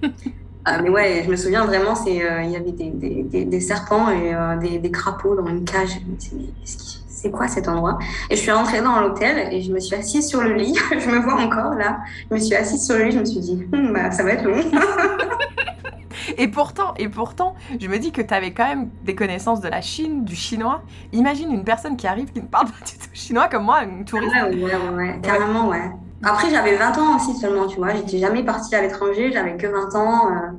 mais 0.81 0.89
ouais, 0.89 1.21
je 1.25 1.29
me 1.29 1.35
souviens 1.35 1.65
vraiment, 1.65 1.93
il 2.05 2.15
y 2.15 2.55
avait 2.55 2.71
des, 2.71 2.89
des, 2.89 3.45
des, 3.45 3.59
serpents 3.59 4.09
et 4.09 4.33
des, 4.59 4.79
des, 4.79 4.91
crapauds 4.91 5.35
dans 5.35 5.47
une 5.47 5.65
cage. 5.65 5.99
C'est 7.23 7.31
quoi 7.31 7.47
cet 7.47 7.69
endroit 7.69 7.99
Et 8.29 8.35
je 8.35 8.41
suis 8.41 8.51
rentrée 8.51 8.81
dans 8.81 8.99
l'hôtel 8.99 9.47
et 9.53 9.61
je 9.61 9.71
me 9.71 9.79
suis 9.79 9.95
assise 9.95 10.27
sur 10.27 10.41
le 10.41 10.55
lit. 10.55 10.77
je 10.91 11.09
me 11.09 11.19
vois 11.19 11.35
encore 11.35 11.73
là. 11.75 11.99
Je 12.29 12.35
me 12.35 12.39
suis 12.41 12.53
assise 12.53 12.85
sur 12.85 12.97
le 12.97 13.05
lit, 13.05 13.11
je 13.13 13.19
me 13.19 13.23
suis 13.23 13.39
dit, 13.39 13.65
hm, 13.71 13.93
bah, 13.93 14.11
ça 14.11 14.23
va 14.23 14.31
être 14.31 14.43
long. 14.43 14.57
Et 16.37 16.47
pourtant, 16.47 16.93
et 16.97 17.09
pourtant, 17.09 17.55
je 17.79 17.87
me 17.87 17.97
dis 17.99 18.11
que 18.11 18.21
tu 18.21 18.33
avais 18.33 18.51
quand 18.53 18.65
même 18.65 18.89
des 19.03 19.13
connaissances 19.13 19.61
de 19.61 19.67
la 19.67 19.81
Chine, 19.81 20.23
du 20.23 20.35
chinois. 20.35 20.81
Imagine 21.11 21.51
une 21.51 21.63
personne 21.63 21.97
qui 21.97 22.07
arrive 22.07 22.31
qui 22.31 22.41
ne 22.41 22.47
parle 22.47 22.67
pas 22.79 22.85
du 22.85 22.93
tout 22.93 23.09
chinois 23.13 23.47
comme 23.49 23.65
moi, 23.65 23.83
une 23.83 24.05
touriste. 24.05 24.33
Ouais, 24.33 24.55
ouais, 24.55 24.95
ouais, 24.95 25.19
carrément, 25.21 25.67
ouais. 25.67 25.91
Après, 26.23 26.49
j'avais 26.49 26.75
20 26.75 26.97
ans 26.97 27.15
aussi 27.17 27.35
seulement, 27.35 27.67
tu 27.67 27.77
vois. 27.77 27.93
J'étais 27.93 28.19
jamais 28.19 28.43
partie 28.43 28.73
à 28.75 28.81
l'étranger, 28.81 29.31
j'avais 29.33 29.57
que 29.57 29.67
20 29.67 29.95
ans. 29.95 30.31
Euh. 30.31 30.51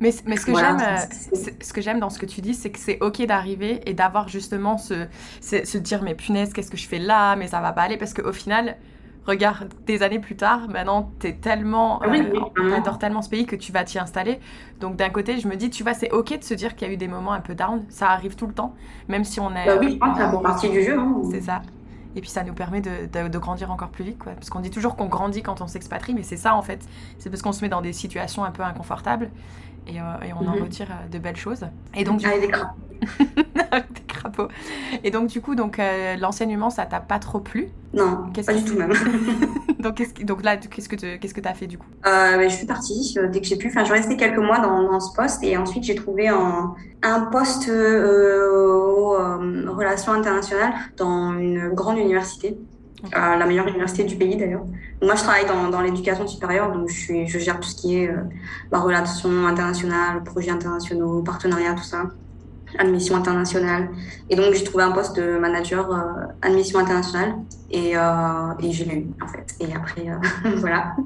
Mais, 0.00 0.12
mais, 0.26 0.36
ce 0.36 0.46
que 0.46 0.54
j'aime, 0.54 0.78
euh, 0.80 1.46
ce 1.60 1.72
que 1.72 1.80
j'aime 1.80 2.00
dans 2.00 2.10
ce 2.10 2.18
que 2.18 2.26
tu 2.26 2.40
dis, 2.40 2.54
c'est 2.54 2.70
que 2.70 2.78
c'est 2.78 2.98
ok 3.00 3.24
d'arriver 3.26 3.80
et 3.86 3.94
d'avoir 3.94 4.28
justement 4.28 4.76
ce, 4.78 5.06
se 5.40 5.78
dire 5.78 6.02
mais 6.02 6.14
punaise, 6.14 6.52
qu'est-ce 6.52 6.70
que 6.70 6.76
je 6.76 6.86
fais 6.86 6.98
là, 6.98 7.34
mais 7.36 7.46
ça 7.46 7.60
va 7.60 7.72
pas 7.72 7.82
aller 7.82 7.96
parce 7.96 8.12
qu'au 8.12 8.32
final, 8.32 8.76
regarde, 9.26 9.68
des 9.86 10.02
années 10.02 10.18
plus 10.18 10.36
tard, 10.36 10.68
maintenant, 10.68 11.10
tu 11.20 11.28
es 11.28 11.32
tellement. 11.34 12.00
Ah 12.02 12.08
euh, 12.08 12.96
tellement 12.98 13.22
ce 13.22 13.28
pays 13.28 13.46
que 13.46 13.56
tu 13.56 13.72
vas 13.72 13.84
t'y 13.84 13.98
installer. 13.98 14.40
Donc, 14.80 14.96
d'un 14.96 15.10
côté, 15.10 15.38
je 15.38 15.48
me 15.48 15.56
dis, 15.56 15.70
tu 15.70 15.82
vois, 15.82 15.94
c'est 15.94 16.10
OK 16.12 16.38
de 16.38 16.44
se 16.44 16.54
dire 16.54 16.76
qu'il 16.76 16.88
y 16.88 16.90
a 16.90 16.94
eu 16.94 16.96
des 16.96 17.08
moments 17.08 17.32
un 17.32 17.40
peu 17.40 17.54
down. 17.54 17.84
Ça 17.88 18.10
arrive 18.10 18.36
tout 18.36 18.46
le 18.46 18.54
temps, 18.54 18.74
même 19.08 19.24
si 19.24 19.40
on 19.40 19.54
est. 19.54 19.66
Bah 19.66 19.76
oui, 19.80 19.98
c'est 20.14 20.22
la 20.22 20.28
partie 20.38 20.70
du 20.70 20.82
jeu. 20.82 20.98
Hein. 20.98 21.22
C'est 21.30 21.42
ça. 21.42 21.62
Et 22.14 22.22
puis 22.22 22.30
ça 22.30 22.44
nous 22.44 22.54
permet 22.54 22.80
de, 22.80 23.28
de, 23.28 23.38
grandir 23.38 23.70
encore 23.70 23.90
plus 23.90 24.02
vite, 24.02 24.18
quoi. 24.18 24.32
Parce 24.32 24.48
qu'on 24.48 24.60
dit 24.60 24.70
toujours 24.70 24.96
qu'on 24.96 25.04
grandit 25.04 25.42
quand 25.42 25.60
on 25.60 25.66
s'expatrie, 25.66 26.14
mais 26.14 26.22
c'est 26.22 26.38
ça 26.38 26.54
en 26.54 26.62
fait. 26.62 26.88
C'est 27.18 27.28
parce 27.28 27.42
qu'on 27.42 27.52
se 27.52 27.60
met 27.60 27.68
dans 27.68 27.82
des 27.82 27.92
situations 27.92 28.42
un 28.42 28.50
peu 28.50 28.62
inconfortables 28.62 29.30
et, 29.86 30.00
euh, 30.00 30.26
et 30.26 30.32
on 30.32 30.46
en 30.46 30.56
mhm. 30.56 30.62
retire 30.62 30.88
euh, 30.90 31.08
de 31.08 31.18
belles 31.18 31.36
choses. 31.36 31.66
Et 31.94 32.04
donc, 32.04 32.24
avec 32.24 32.40
des 32.40 32.48
crapauds. 32.48 32.76
avec 33.70 33.92
des 33.92 34.02
crapauds. 34.06 34.48
Et 35.04 35.10
donc, 35.10 35.28
du 35.28 35.40
coup, 35.40 35.54
donc 35.54 35.78
euh, 35.78 36.16
l'enseignement, 36.16 36.70
ça 36.70 36.86
t'a 36.86 37.00
pas 37.00 37.18
trop 37.18 37.40
plu? 37.40 37.68
Non, 37.94 38.30
pas 38.44 38.54
du 38.54 38.64
tout 38.64 38.76
même. 38.76 38.92
donc, 39.78 40.02
donc 40.24 40.44
là, 40.44 40.56
qu'est-ce 40.56 40.88
que 40.88 40.96
tu 40.96 41.18
qu'est-ce 41.18 41.34
que 41.34 41.46
as 41.46 41.54
fait 41.54 41.66
du 41.66 41.78
coup? 41.78 41.86
Ben, 42.04 42.48
Je 42.48 42.54
suis 42.54 42.66
partie 42.66 43.16
dès 43.30 43.40
que 43.40 43.46
j'ai 43.46 43.56
pu. 43.56 43.68
Enfin, 43.68 43.84
je 43.84 43.92
restais 43.92 44.16
quelques 44.16 44.38
mois 44.38 44.58
dans, 44.58 45.00
ce 45.00 45.14
poste 45.14 45.42
et 45.44 45.56
ensuite 45.56 45.84
j'ai 45.84 45.94
trouvé 45.94 46.28
un, 46.28 46.74
un 47.02 47.20
poste 47.26 47.68
aux 47.70 49.16
relations 49.72 50.12
internationales 50.12 50.74
dans 50.96 51.38
une 51.38 51.70
grande 51.70 51.98
université. 51.98 52.58
La 53.12 53.46
meilleure 53.46 53.68
université 53.68 54.04
du 54.04 54.16
pays 54.16 54.36
d'ailleurs. 54.36 54.64
Moi, 55.02 55.14
je 55.14 55.22
travaille 55.22 55.46
dans, 55.46 55.68
dans 55.68 55.80
l'éducation 55.82 56.26
supérieure, 56.26 56.72
donc 56.72 56.88
je, 56.88 56.94
suis, 56.94 57.26
je 57.26 57.38
gère 57.38 57.60
tout 57.60 57.68
ce 57.68 57.76
qui 57.76 57.98
est 57.98 58.08
euh, 58.08 58.22
bah, 58.70 58.78
relations 58.78 59.46
internationales, 59.46 60.22
projets 60.24 60.50
internationaux, 60.50 61.22
partenariats, 61.22 61.74
tout 61.74 61.84
ça 61.84 62.04
admission 62.78 63.16
internationale. 63.16 63.88
Et 64.28 64.36
donc, 64.36 64.54
j'ai 64.54 64.64
trouvé 64.64 64.84
un 64.84 64.92
poste 64.92 65.16
de 65.16 65.38
manager 65.38 65.90
euh, 65.90 66.26
admission 66.42 66.78
internationale 66.78 67.36
et, 67.70 67.96
euh, 67.96 68.52
et 68.60 68.72
j'ai 68.72 68.86
eu, 68.86 69.06
en 69.22 69.28
fait. 69.28 69.54
Et 69.60 69.74
après, 69.74 70.08
euh, 70.08 70.56
voilà, 70.56 70.96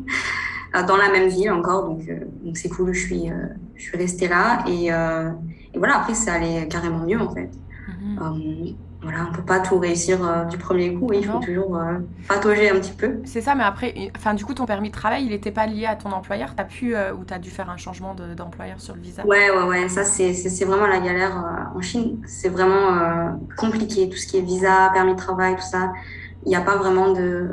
dans 0.87 0.97
la 0.97 1.11
même 1.11 1.29
ville 1.29 1.51
encore. 1.51 1.85
Donc, 1.85 2.11
donc 2.43 2.57
c'est 2.57 2.69
cool, 2.69 2.93
je 2.93 3.07
suis, 3.07 3.31
je 3.77 3.83
suis 3.83 3.97
restée 3.97 4.29
là. 4.29 4.65
Et, 4.67 4.87
et, 4.87 5.79
voilà, 5.79 5.99
après, 5.99 6.15
ça 6.15 6.35
allait 6.35 6.67
carrément 6.69 7.05
mieux, 7.05 7.21
en 7.21 7.33
fait. 7.33 7.51
Mm-hmm 8.03 8.75
voilà, 9.03 9.27
on 9.31 9.35
peut 9.35 9.43
pas 9.43 9.61
tout 9.61 9.79
réussir 9.79 10.19
euh, 10.23 10.45
du 10.45 10.59
premier 10.59 10.95
coup. 10.95 11.11
il 11.15 11.25
faut 11.25 11.39
toujours 11.39 11.77
euh, 11.77 11.99
patauger 12.29 12.69
un 12.69 12.75
petit 12.75 12.93
peu. 12.93 13.21
C'est 13.25 13.41
ça, 13.41 13.55
mais 13.55 13.65
après, 13.65 13.95
enfin, 14.17 14.35
du 14.35 14.45
coup, 14.45 14.53
ton 14.53 14.67
permis 14.67 14.91
de 14.91 14.95
travail, 14.95 15.25
il 15.25 15.31
n'était 15.31 15.51
pas 15.51 15.67
lié 15.67 15.87
à 15.87 15.97
ton 15.97 16.13
employeur? 16.13 16.55
As 16.59 16.65
pu 16.65 16.95
euh, 16.95 17.15
ou 17.15 17.25
tu 17.25 17.33
as 17.33 17.39
dû 17.39 17.49
faire 17.49 17.71
un 17.71 17.79
changement 17.79 18.15
d'employeur 18.37 18.79
sur 18.79 18.95
le 18.95 19.01
visa? 19.01 19.25
Ouais, 19.25 19.51
ouais, 19.51 19.63
ouais. 19.65 19.89
Ça, 19.89 20.05
c'est 20.05 20.65
vraiment 20.65 20.87
la 20.87 21.01
galère 21.01 21.71
en 21.75 21.81
Chine. 21.81 22.21
C'est 22.27 22.51
vraiment 22.51 23.39
compliqué. 23.57 24.09
Tout 24.11 24.19
ce 24.19 24.27
qui 24.27 24.37
est 24.37 24.43
visa, 24.43 24.91
permis 24.93 25.15
de 25.15 25.19
travail, 25.19 25.57
tout 25.57 25.63
ça. 25.63 25.93
Il 26.45 26.49
n'y 26.49 26.57
a 26.57 26.61
pas 26.61 26.77
vraiment 26.77 27.13
de, 27.13 27.49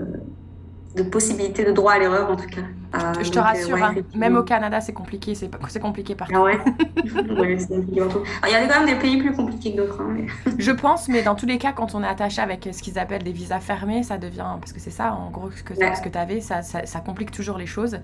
de 0.98 1.04
possibilité 1.04 1.63
de 1.63 1.72
droit 1.72 1.94
à 1.94 2.00
l'erreur, 2.00 2.30
en 2.30 2.36
tout 2.36 2.48
cas. 2.48 2.62
Euh, 2.96 3.13
je 3.22 3.30
te 3.30 3.39
rassure, 3.39 3.82
hein, 3.82 3.96
même 4.16 4.36
au 4.38 4.44
Canada, 4.44 4.82
c'est 4.82 4.94
compliqué, 4.94 5.36
c'est 5.36 5.80
compliqué 5.80 6.16
partout. 6.16 6.34
Ah 6.36 6.44
ouais, 6.44 6.58
c'est 7.60 7.68
compliqué 7.68 8.01
partout. 8.01 8.24
Il 8.46 8.51
y 8.51 8.56
a 8.56 8.68
quand 8.68 8.80
même 8.80 8.89
des 8.89 9.00
pays 9.00 9.18
plus 9.18 9.34
compliqués 9.34 9.74
que 9.74 9.77
d'autres. 9.77 10.01
Hein, 10.01 10.25
je 10.58 10.72
pense, 10.72 11.08
mais 11.08 11.22
dans 11.22 11.36
tous 11.36 11.46
les 11.46 11.58
cas, 11.58 11.74
quand 11.74 11.96
on 11.96 12.04
est 12.04 12.08
attaché 12.08 12.42
avec 12.42 12.68
ce 12.72 12.82
qu'ils 12.82 12.98
appellent 12.98 13.24
des 13.24 13.32
visas 13.32 13.60
fermés, 13.60 14.04
ça 14.04 14.18
devient, 14.18 14.46
parce 14.60 14.74
que 14.74 14.80
c'est 14.80 14.92
ça, 14.92 15.13
en 15.13 15.30
gros, 15.30 15.51
ce 15.51 15.63
que, 15.63 15.74
ce 15.75 16.01
que 16.01 16.10
tu 16.10 16.18
avais, 16.18 16.42
ça, 16.42 16.62
ça, 16.62 17.00
complique 17.00 17.32
toujours 17.32 17.58
les 17.58 17.68
choses. 17.68 18.00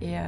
Et 0.00 0.16
euh, 0.16 0.20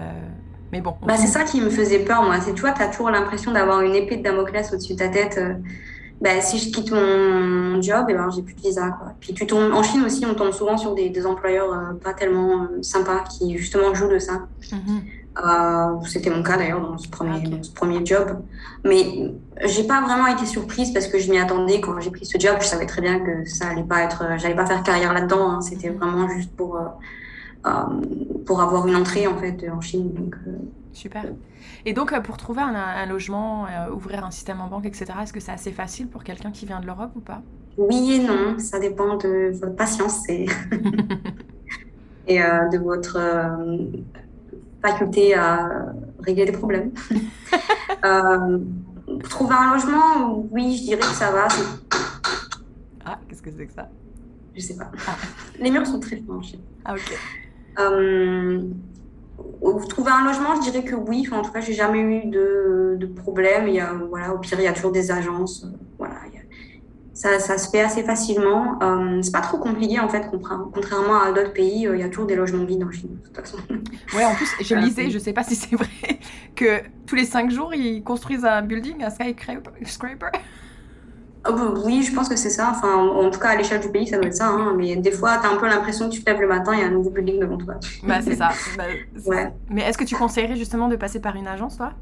Mais 0.72 0.80
bon. 0.80 0.96
Bah, 1.02 1.16
c'est 1.16 1.26
ça 1.26 1.44
qui 1.44 1.60
me 1.60 1.70
faisait 1.70 2.00
peur, 2.00 2.22
moi. 2.22 2.40
C'est, 2.40 2.54
tu 2.54 2.62
vois, 2.62 2.72
tu 2.72 2.82
as 2.82 2.88
toujours 2.88 3.10
l'impression 3.10 3.52
d'avoir 3.52 3.82
une 3.82 3.94
épée 3.94 4.16
de 4.16 4.22
Damoclès 4.22 4.72
au-dessus 4.72 4.94
de 4.94 4.98
ta 4.98 5.08
tête. 5.08 5.38
Euh, 5.38 5.54
bah, 6.20 6.40
si 6.42 6.58
je 6.58 6.70
quitte 6.70 6.90
mon 6.92 7.80
job, 7.80 8.06
eh 8.10 8.14
ben, 8.14 8.28
j'ai 8.30 8.42
plus 8.42 8.54
de 8.54 8.60
visa. 8.60 8.90
Quoi. 8.90 9.14
Puis 9.20 9.32
tu 9.32 9.46
tombes, 9.46 9.72
en 9.72 9.82
Chine 9.82 10.04
aussi, 10.04 10.24
on 10.26 10.34
tombe 10.34 10.52
souvent 10.52 10.76
sur 10.76 10.94
des, 10.94 11.08
des 11.08 11.24
employeurs 11.24 11.72
euh, 11.72 11.94
pas 11.94 12.12
tellement 12.12 12.64
euh, 12.64 12.82
sympas 12.82 13.24
qui 13.24 13.56
justement 13.56 13.94
jouent 13.94 14.10
de 14.10 14.18
ça. 14.18 14.42
Mhm. 14.70 15.00
Euh, 15.42 16.04
C'était 16.06 16.28
mon 16.28 16.42
cas 16.42 16.58
d'ailleurs 16.58 16.82
dans 16.82 16.98
ce 16.98 17.08
premier, 17.08 17.42
ah, 17.46 17.62
ce 17.62 17.70
premier 17.70 18.04
job. 18.04 18.38
Mais 18.84 19.32
j'ai 19.64 19.84
pas 19.84 20.02
vraiment 20.02 20.26
été 20.26 20.44
surprise 20.44 20.92
parce 20.92 21.06
que 21.06 21.18
je 21.18 21.30
m'y 21.30 21.38
attendais 21.38 21.80
quand 21.80 21.98
j'ai 22.00 22.10
pris 22.10 22.26
ce 22.26 22.38
job. 22.38 22.56
Je 22.60 22.66
savais 22.66 22.86
très 22.86 23.00
bien 23.00 23.20
que 23.20 23.48
ça 23.48 23.68
allait 23.68 23.82
pas 23.82 24.02
être, 24.02 24.24
j'allais 24.36 24.56
pas 24.56 24.66
faire 24.66 24.82
carrière 24.82 25.14
là-dedans. 25.14 25.52
Hein. 25.52 25.60
C'était 25.62 25.88
mhm. 25.88 25.96
vraiment 25.96 26.28
juste 26.28 26.54
pour, 26.54 26.78
pour 28.44 28.60
avoir 28.60 28.86
une 28.86 28.96
entrée 28.96 29.26
en 29.26 29.38
fait 29.38 29.70
en 29.70 29.80
Chine. 29.80 30.12
Donc, 30.12 30.34
Super. 30.92 31.24
Et 31.86 31.92
donc, 31.92 32.12
euh, 32.12 32.20
pour 32.20 32.36
trouver 32.36 32.62
un, 32.62 33.06
logement, 33.06 33.66
euh, 33.66 33.90
ouvrir 33.90 34.24
un 34.24 34.30
système 34.30 34.60
en 34.60 34.68
banque, 34.68 34.86
etc., 34.86 35.06
est-ce 35.22 35.32
que 35.32 35.40
c'est 35.40 35.52
assez 35.52 35.72
facile 35.72 36.08
pour 36.08 36.24
quelqu'un 36.24 36.50
qui 36.50 36.66
vient 36.66 36.80
de 36.80 36.86
l'Europe 36.86 37.12
ou 37.16 37.20
pas? 37.20 37.42
Oui 37.76 38.14
et 38.14 38.18
non. 38.18 38.58
Ça 38.58 38.78
dépend 38.78 39.16
de 39.16 39.52
votre 39.52 39.76
patience 39.76 40.28
et, 40.28 40.46
et 42.26 42.42
euh, 42.42 42.68
de 42.68 42.78
votre 42.78 43.18
faculté 44.82 45.34
à 45.34 45.92
régler 46.20 46.46
des 46.46 46.52
problèmes. 46.52 46.90
trouver 49.28 49.54
un 49.54 49.74
logement, 49.74 50.46
oui, 50.50 50.76
je 50.76 50.82
dirais 50.82 51.00
que 51.00 51.06
ça 51.06 51.30
va. 51.30 51.48
Ah, 53.04 53.18
qu'est-ce 53.28 53.42
que 53.42 53.50
c'est 53.50 53.66
que 53.66 53.72
ça? 53.72 53.88
Je 54.54 54.60
sais 54.60 54.76
pas. 54.76 54.90
Ah. 55.06 55.16
Les 55.58 55.70
murs 55.70 55.86
sont 55.86 56.00
très 56.00 56.16
franchis. 56.16 56.60
Ah, 56.84 56.94
ok. 56.94 57.18
Trouver 59.88 60.10
un 60.10 60.24
logement, 60.24 60.54
je 60.56 60.70
dirais 60.70 60.84
que 60.84 60.94
oui. 60.94 61.24
Enfin, 61.26 61.38
en 61.38 61.42
tout 61.42 61.52
cas, 61.52 61.60
j'ai 61.60 61.74
jamais 61.74 62.00
eu 62.00 62.26
de, 62.26 62.96
de, 62.98 63.06
problème. 63.06 63.68
Il 63.68 63.74
y 63.74 63.80
a, 63.80 63.92
voilà, 64.08 64.34
au 64.34 64.38
pire, 64.38 64.58
il 64.60 64.64
y 64.64 64.68
a 64.68 64.72
toujours 64.72 64.92
des 64.92 65.10
agences. 65.10 65.66
Voilà, 65.98 66.16
ça, 67.20 67.38
ça, 67.38 67.58
se 67.58 67.68
fait 67.68 67.82
assez 67.82 68.02
facilement. 68.02 68.78
Euh, 68.82 69.20
c'est 69.20 69.32
pas 69.32 69.42
trop 69.42 69.58
compliqué 69.58 70.00
en 70.00 70.08
fait, 70.08 70.30
contrairement 70.72 71.20
à 71.20 71.32
d'autres 71.32 71.52
pays. 71.52 71.86
Euh, 71.86 71.94
il 71.94 72.00
y 72.00 72.02
a 72.02 72.08
toujours 72.08 72.24
des 72.24 72.34
logements 72.34 72.64
vides 72.64 72.82
en 72.82 72.90
Chine, 72.90 73.18
de 73.20 73.26
toute 73.26 73.36
façon. 73.36 73.58
Ouais, 74.16 74.24
en 74.24 74.34
plus, 74.34 74.48
je 74.60 74.74
lisais, 74.74 75.10
je 75.10 75.18
sais 75.18 75.32
pas 75.32 75.44
si 75.44 75.54
c'est 75.54 75.76
vrai, 75.76 75.86
que 76.56 76.80
tous 77.06 77.14
les 77.14 77.26
cinq 77.26 77.50
jours, 77.50 77.74
ils 77.74 78.02
construisent 78.02 78.46
un 78.46 78.62
building, 78.62 79.04
un 79.04 79.10
skyscraper. 79.10 79.70
Oh, 81.48 81.52
bah, 81.54 81.72
oui, 81.84 82.02
je 82.02 82.14
pense 82.14 82.28
que 82.28 82.36
c'est 82.36 82.50
ça. 82.50 82.70
Enfin, 82.70 82.94
en, 82.94 83.30
tout 83.30 83.40
cas, 83.40 83.48
à 83.48 83.56
l'échelle 83.56 83.80
du 83.80 83.88
pays, 83.88 84.06
ça 84.06 84.16
doit 84.16 84.26
être 84.26 84.36
ça. 84.36 84.48
Hein. 84.48 84.74
Mais 84.76 84.96
des 84.96 85.10
fois, 85.10 85.38
tu 85.38 85.46
as 85.46 85.50
un 85.50 85.56
peu 85.56 85.66
l'impression 85.66 86.08
que 86.08 86.14
tu 86.14 86.22
te 86.22 86.30
lèves 86.30 86.40
le 86.40 86.48
matin 86.48 86.72
et 86.74 86.76
il 86.76 86.80
y 86.80 86.84
a 86.84 86.86
un 86.86 86.90
nouveau 86.90 87.10
building 87.10 87.40
devant 87.40 87.56
toi. 87.56 87.74
Bah, 88.02 88.20
c'est 88.22 88.36
ça. 88.36 88.50
Bah, 88.76 88.84
ouais. 89.26 89.52
Mais 89.70 89.82
est-ce 89.82 89.96
que 89.96 90.04
tu 90.04 90.16
conseillerais 90.16 90.56
justement 90.56 90.88
de 90.88 90.96
passer 90.96 91.20
par 91.20 91.36
une 91.36 91.46
agence, 91.46 91.78
toi? 91.78 91.92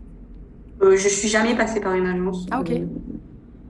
Euh, 0.83 0.97
Je 0.97 1.09
suis 1.09 1.29
jamais 1.29 1.55
passée 1.55 1.81
par 1.81 1.95
une 1.95 2.07
agence. 2.07 2.47
Ah, 2.51 2.61
ok. 2.61 2.73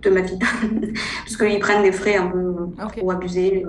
de 0.02 0.10
ma 0.10 0.20
vie. 0.22 0.38
Parce 1.24 1.36
qu'ils 1.36 1.58
prennent 1.58 1.82
des 1.82 1.92
frais 1.92 2.16
un 2.16 2.28
peu 2.28 2.54
trop 2.96 3.10
abusés. 3.10 3.66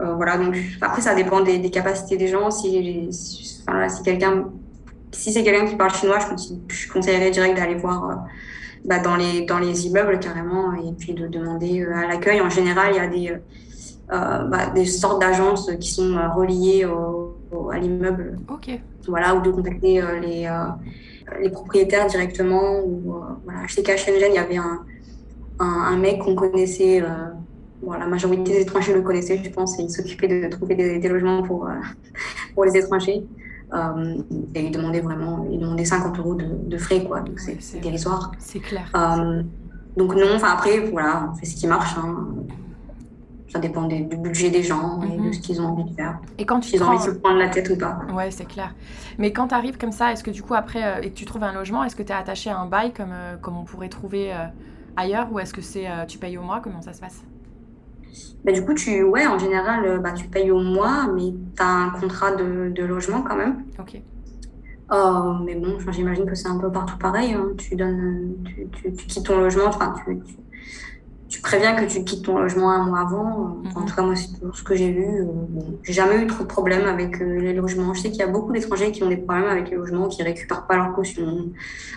Euh, 0.00 0.14
voilà, 0.14 0.36
donc 0.36 0.54
après, 0.82 1.00
ça 1.00 1.14
dépend 1.14 1.40
des, 1.40 1.70
capacités 1.70 2.18
des 2.18 2.28
gens. 2.28 2.50
Si, 2.50 3.08
si, 3.10 3.62
enfin, 3.66 3.88
si 3.88 4.02
quelqu'un. 4.02 4.50
Si 5.12 5.32
c'est 5.32 5.42
quelqu'un 5.42 5.66
qui 5.66 5.76
parle 5.76 5.94
chinois, 5.94 6.18
je 6.68 6.92
conseillerais 6.92 7.30
direct 7.30 7.56
d'aller 7.56 7.76
voir. 7.76 8.26
Bah, 8.86 9.00
dans, 9.00 9.16
les, 9.16 9.42
dans 9.42 9.58
les 9.58 9.88
immeubles 9.88 10.20
carrément 10.20 10.72
et 10.74 10.92
puis 10.92 11.12
de 11.12 11.26
demander 11.26 11.82
euh, 11.82 11.92
à 11.92 12.06
l'accueil. 12.06 12.40
En 12.40 12.48
général, 12.48 12.92
il 12.92 12.96
y 12.96 13.00
a 13.00 13.08
des, 13.08 13.30
euh, 13.32 13.38
euh, 14.12 14.44
bah, 14.44 14.70
des 14.72 14.86
sortes 14.86 15.20
d'agences 15.20 15.68
qui 15.80 15.90
sont 15.90 16.16
reliées 16.36 16.84
au, 16.84 17.70
à 17.70 17.78
l'immeuble. 17.78 18.38
Ok. 18.48 18.78
Voilà, 19.08 19.34
ou 19.34 19.40
de 19.40 19.50
contacter 19.50 20.00
les, 20.22 20.48
les 21.40 21.50
propriétaires 21.50 22.06
directement. 22.06 22.80
Ou, 22.84 23.16
voilà. 23.44 23.66
Je 23.66 23.74
sais 23.74 23.82
qu'à 23.82 23.96
Shenzhen, 23.96 24.30
il 24.30 24.34
y 24.34 24.38
avait 24.38 24.56
un, 24.56 24.84
un, 25.58 25.96
mec 25.96 26.20
qu'on 26.20 26.36
connaissait. 26.36 27.00
la 27.00 28.06
majorité 28.06 28.52
des 28.52 28.60
étrangers 28.60 28.94
le 28.94 29.02
connaissaient, 29.02 29.40
je 29.42 29.50
pense, 29.50 29.80
et 29.80 29.82
il 29.82 29.90
s'occupait 29.90 30.28
de 30.28 30.48
trouver 30.48 30.76
des, 30.76 30.98
des 31.00 31.08
logements 31.08 31.42
pour, 31.42 31.68
pour 32.54 32.64
les 32.64 32.76
étrangers. 32.76 33.24
Euh, 33.74 34.16
et 34.54 34.66
il 34.66 34.70
demandait 34.70 35.00
vraiment, 35.00 35.46
il 35.50 35.58
demandait 35.58 35.84
50 35.84 36.18
euros 36.18 36.34
de, 36.34 36.44
de 36.44 36.78
frais, 36.78 37.02
quoi. 37.04 37.20
Donc 37.20 37.40
c'est 37.40 37.80
dérisoire. 37.80 38.32
C'est 38.38 38.60
clair. 38.60 38.90
Euh, 38.94 39.42
donc 39.96 40.14
non, 40.14 40.34
enfin 40.34 40.52
après, 40.52 40.78
voilà, 40.90 41.30
on 41.32 41.36
fait 41.36 41.46
ce 41.46 41.56
qui 41.56 41.66
marche. 41.66 41.96
Hein. 41.98 42.26
Ça 43.48 43.58
dépend 43.60 43.84
du 43.84 44.02
budget 44.02 44.50
des 44.50 44.62
gens 44.62 45.00
et 45.02 45.16
de 45.16 45.22
mhm. 45.22 45.32
ce 45.32 45.40
qu'ils 45.40 45.60
ont 45.60 45.66
envie 45.66 45.90
de 45.90 45.94
faire. 45.94 46.18
Et 46.36 46.44
quand 46.44 46.60
tu 46.60 46.74
Ils 46.74 46.82
ont 46.82 46.88
envie 46.88 46.98
de 46.98 47.12
se 47.12 47.18
prendre 47.18 47.38
la 47.38 47.48
tête 47.48 47.70
ou 47.70 47.76
pas. 47.76 48.00
Ouais, 48.12 48.30
c'est 48.30 48.44
clair. 48.44 48.74
Mais 49.18 49.32
quand 49.32 49.48
tu 49.48 49.54
arrives 49.54 49.78
comme 49.78 49.92
ça, 49.92 50.12
est-ce 50.12 50.22
que 50.22 50.30
du 50.30 50.42
coup, 50.42 50.54
après, 50.54 50.84
euh, 50.84 51.02
et 51.02 51.10
que 51.10 51.14
tu 51.14 51.24
trouves 51.24 51.44
un 51.44 51.52
logement, 51.52 51.82
est-ce 51.84 51.96
que 51.96 52.02
tu 52.02 52.10
es 52.10 52.14
attaché 52.14 52.50
à 52.50 52.58
un 52.58 52.66
bail 52.66 52.92
comme, 52.92 53.14
comme 53.40 53.56
on 53.56 53.64
pourrait 53.64 53.88
trouver 53.88 54.32
ailleurs 54.96 55.32
ou 55.32 55.38
est-ce 55.38 55.54
que 55.54 55.62
c'est 55.62 55.86
tu 56.06 56.18
payes 56.18 56.38
au 56.38 56.42
mois? 56.42 56.60
Comment 56.62 56.82
ça 56.82 56.92
se 56.92 57.00
passe? 57.00 57.22
Bah, 58.46 58.52
du 58.52 58.64
coup, 58.64 58.74
tu, 58.74 59.02
ouais, 59.02 59.26
en 59.26 59.40
général, 59.40 59.84
euh, 59.84 59.98
bah, 59.98 60.12
tu 60.12 60.28
payes 60.28 60.52
au 60.52 60.60
mois, 60.60 61.08
mais 61.12 61.34
tu 61.56 61.62
as 61.62 61.66
un 61.66 61.90
contrat 61.90 62.36
de, 62.36 62.70
de, 62.70 62.84
logement 62.84 63.22
quand 63.22 63.34
même. 63.34 63.64
Ok. 63.80 64.00
Euh, 64.92 65.32
mais 65.44 65.56
bon, 65.56 65.78
j'imagine 65.90 66.26
que 66.26 66.36
c'est 66.36 66.46
un 66.46 66.58
peu 66.58 66.70
partout 66.70 66.96
pareil. 66.96 67.32
Hein. 67.32 67.48
Tu, 67.58 67.74
donnes, 67.74 68.36
tu, 68.44 68.68
tu, 68.70 68.92
quittes 68.92 69.26
ton 69.26 69.38
logement, 69.38 69.64
enfin, 69.66 69.96
tu, 70.04 70.20
tu, 71.28 71.40
préviens 71.40 71.74
que 71.74 71.86
tu 71.86 72.04
quittes 72.04 72.24
ton 72.24 72.38
logement 72.38 72.70
un 72.70 72.86
mois 72.86 73.00
avant. 73.00 73.58
En 73.74 73.80
mhm. 73.80 73.86
tout 73.86 73.96
cas, 73.96 74.02
moi, 74.02 74.14
c'est 74.14 74.28
ce 74.52 74.62
que 74.62 74.76
j'ai 74.76 74.92
vu. 74.92 75.04
Euh, 75.04 75.24
j'ai 75.82 75.92
jamais 75.92 76.22
eu 76.22 76.28
trop 76.28 76.44
de 76.44 76.48
problèmes 76.48 76.86
avec 76.86 77.18
les 77.18 77.52
logements. 77.52 77.94
Je 77.94 78.02
sais 78.02 78.10
qu'il 78.10 78.20
y 78.20 78.22
a 78.22 78.28
beaucoup 78.28 78.52
d'étrangers 78.52 78.92
qui 78.92 79.02
ont 79.02 79.08
des 79.08 79.16
problèmes 79.16 79.48
avec 79.48 79.70
les 79.70 79.76
logements, 79.76 80.06
qui 80.06 80.22
récupèrent 80.22 80.68
pas 80.68 80.76
leur 80.76 80.92
caution. 80.92 81.50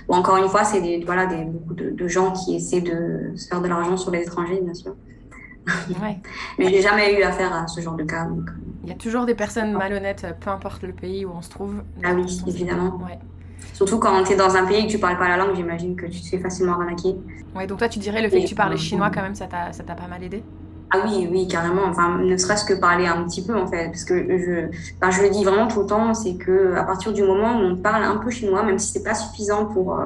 Ou 0.07 0.15
encore 0.15 0.37
une 0.37 0.49
fois, 0.49 0.63
c'est 0.63 0.81
des, 0.81 1.03
voilà, 1.05 1.27
des, 1.27 1.45
beaucoup 1.45 1.75
de, 1.75 1.91
de, 1.91 2.07
gens 2.07 2.31
qui 2.31 2.55
essaient 2.55 2.81
de 2.81 3.33
se 3.35 3.47
faire 3.47 3.61
de 3.61 3.67
l'argent 3.67 3.97
sur 3.97 4.09
les 4.09 4.23
étrangers, 4.23 4.61
bien 4.63 4.73
sûr. 4.73 4.95
Ouais. 6.01 6.17
Mais 6.57 6.69
j'ai 6.69 6.81
jamais 6.81 7.19
eu 7.19 7.23
affaire 7.23 7.53
à 7.53 7.67
ce 7.67 7.81
genre 7.81 7.95
de 7.95 8.03
cas. 8.03 8.25
Euh. 8.25 8.41
Il 8.83 8.89
y 8.89 8.91
a 8.91 8.95
toujours 8.95 9.25
des 9.25 9.35
personnes 9.35 9.73
malhonnêtes, 9.73 10.25
peu 10.39 10.49
importe 10.49 10.83
le 10.83 10.93
pays 10.93 11.25
où 11.25 11.31
on 11.35 11.41
se 11.41 11.49
trouve. 11.49 11.83
Ah 12.03 12.13
oui, 12.15 12.41
évidemment. 12.47 12.99
Ouais. 13.03 13.19
Surtout 13.73 13.99
quand 13.99 14.23
tu 14.23 14.33
es 14.33 14.35
dans 14.35 14.55
un 14.55 14.65
pays 14.65 14.83
et 14.83 14.87
que 14.87 14.91
tu 14.91 14.99
parles 14.99 15.17
pas 15.17 15.27
la 15.27 15.37
langue, 15.37 15.55
j'imagine 15.55 15.95
que 15.95 16.05
tu 16.05 16.21
te 16.21 16.27
fais 16.27 16.39
facilement 16.39 16.73
arnaquer. 16.73 17.15
Ouais, 17.55 17.67
donc 17.67 17.79
toi, 17.79 17.89
tu 17.89 17.99
dirais 17.99 18.21
le 18.21 18.29
fait 18.29 18.41
que 18.41 18.47
tu 18.47 18.55
parles 18.55 18.77
chinois, 18.77 19.09
quand 19.13 19.21
même, 19.21 19.35
ça 19.35 19.47
t'a 19.47 19.95
pas 19.95 20.07
mal 20.07 20.23
aidé? 20.23 20.43
Ah 20.91 20.97
oui, 21.05 21.27
oui, 21.31 21.47
carrément. 21.47 21.83
Enfin, 21.85 22.17
ne 22.17 22.35
serait-ce 22.35 22.65
que 22.65 22.73
parler 22.73 23.05
un 23.05 23.23
petit 23.23 23.45
peu, 23.45 23.55
en 23.55 23.67
fait. 23.67 23.85
Parce 23.87 24.03
que 24.05 24.15
je, 24.15 24.75
enfin, 24.99 25.11
je 25.11 25.21
le 25.21 25.29
dis 25.29 25.43
vraiment 25.43 25.67
tout 25.67 25.81
le 25.81 25.85
temps, 25.85 26.13
c'est 26.15 26.35
que 26.35 26.73
à 26.75 26.83
partir 26.83 27.13
du 27.13 27.21
moment 27.23 27.59
où 27.59 27.63
on 27.63 27.75
parle 27.77 28.03
un 28.03 28.17
peu 28.17 28.31
chinois, 28.31 28.63
même 28.63 28.79
si 28.79 28.93
c'est 28.93 29.03
pas 29.03 29.13
suffisant 29.13 29.65
pour 29.65 29.99
euh, 29.99 30.05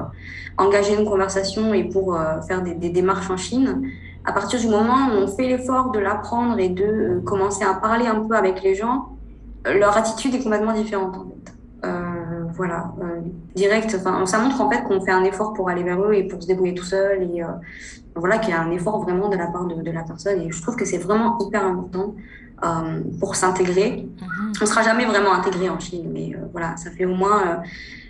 engager 0.58 0.94
une 0.94 1.06
conversation 1.06 1.72
et 1.72 1.84
pour 1.84 2.14
euh, 2.14 2.40
faire 2.42 2.62
des, 2.62 2.74
des, 2.74 2.90
démarches 2.90 3.30
en 3.30 3.38
Chine, 3.38 3.88
à 4.24 4.32
partir 4.32 4.58
du 4.58 4.68
moment 4.68 5.08
où 5.08 5.18
on 5.18 5.28
fait 5.28 5.46
l'effort 5.46 5.90
de 5.90 5.98
l'apprendre 5.98 6.58
et 6.58 6.68
de 6.68 7.20
commencer 7.24 7.64
à 7.64 7.74
parler 7.74 8.06
un 8.06 8.20
peu 8.20 8.34
avec 8.34 8.62
les 8.62 8.74
gens, 8.74 9.16
leur 9.66 9.96
attitude 9.96 10.34
est 10.34 10.42
complètement 10.42 10.72
différente 10.72 11.16
en 11.16 11.24
fait. 11.24 11.54
Euh, 11.84 12.44
voilà, 12.54 12.92
euh, 13.02 13.20
direct. 13.54 13.94
Enfin, 13.98 14.24
ça 14.26 14.38
montre 14.38 14.60
en 14.60 14.70
fait 14.70 14.82
qu'on 14.84 15.00
fait 15.00 15.10
un 15.10 15.24
effort 15.24 15.52
pour 15.52 15.68
aller 15.68 15.82
vers 15.82 16.00
eux 16.02 16.14
et 16.14 16.24
pour 16.24 16.42
se 16.42 16.46
débrouiller 16.46 16.74
tout 16.74 16.84
seul 16.84 17.22
et 17.22 17.42
euh, 17.42 17.48
voilà 18.14 18.38
qu'il 18.38 18.50
y 18.50 18.56
a 18.56 18.62
un 18.62 18.70
effort 18.70 19.02
vraiment 19.02 19.28
de 19.28 19.36
la 19.36 19.48
part 19.48 19.66
de, 19.66 19.82
de 19.82 19.90
la 19.90 20.02
personne. 20.02 20.40
Et 20.40 20.50
je 20.50 20.62
trouve 20.62 20.76
que 20.76 20.84
c'est 20.84 20.98
vraiment 20.98 21.36
hyper 21.38 21.64
important 21.64 22.14
euh, 22.64 23.00
pour 23.20 23.36
s'intégrer. 23.36 24.08
Mhm. 24.20 24.43
On 24.60 24.66
sera 24.66 24.82
jamais 24.82 25.04
vraiment 25.04 25.32
intégré 25.32 25.68
en 25.68 25.78
Chine, 25.78 26.10
mais 26.12 26.32
voilà, 26.52 26.76
ça 26.76 26.90
fait 26.90 27.04
au 27.04 27.14
moins 27.14 27.62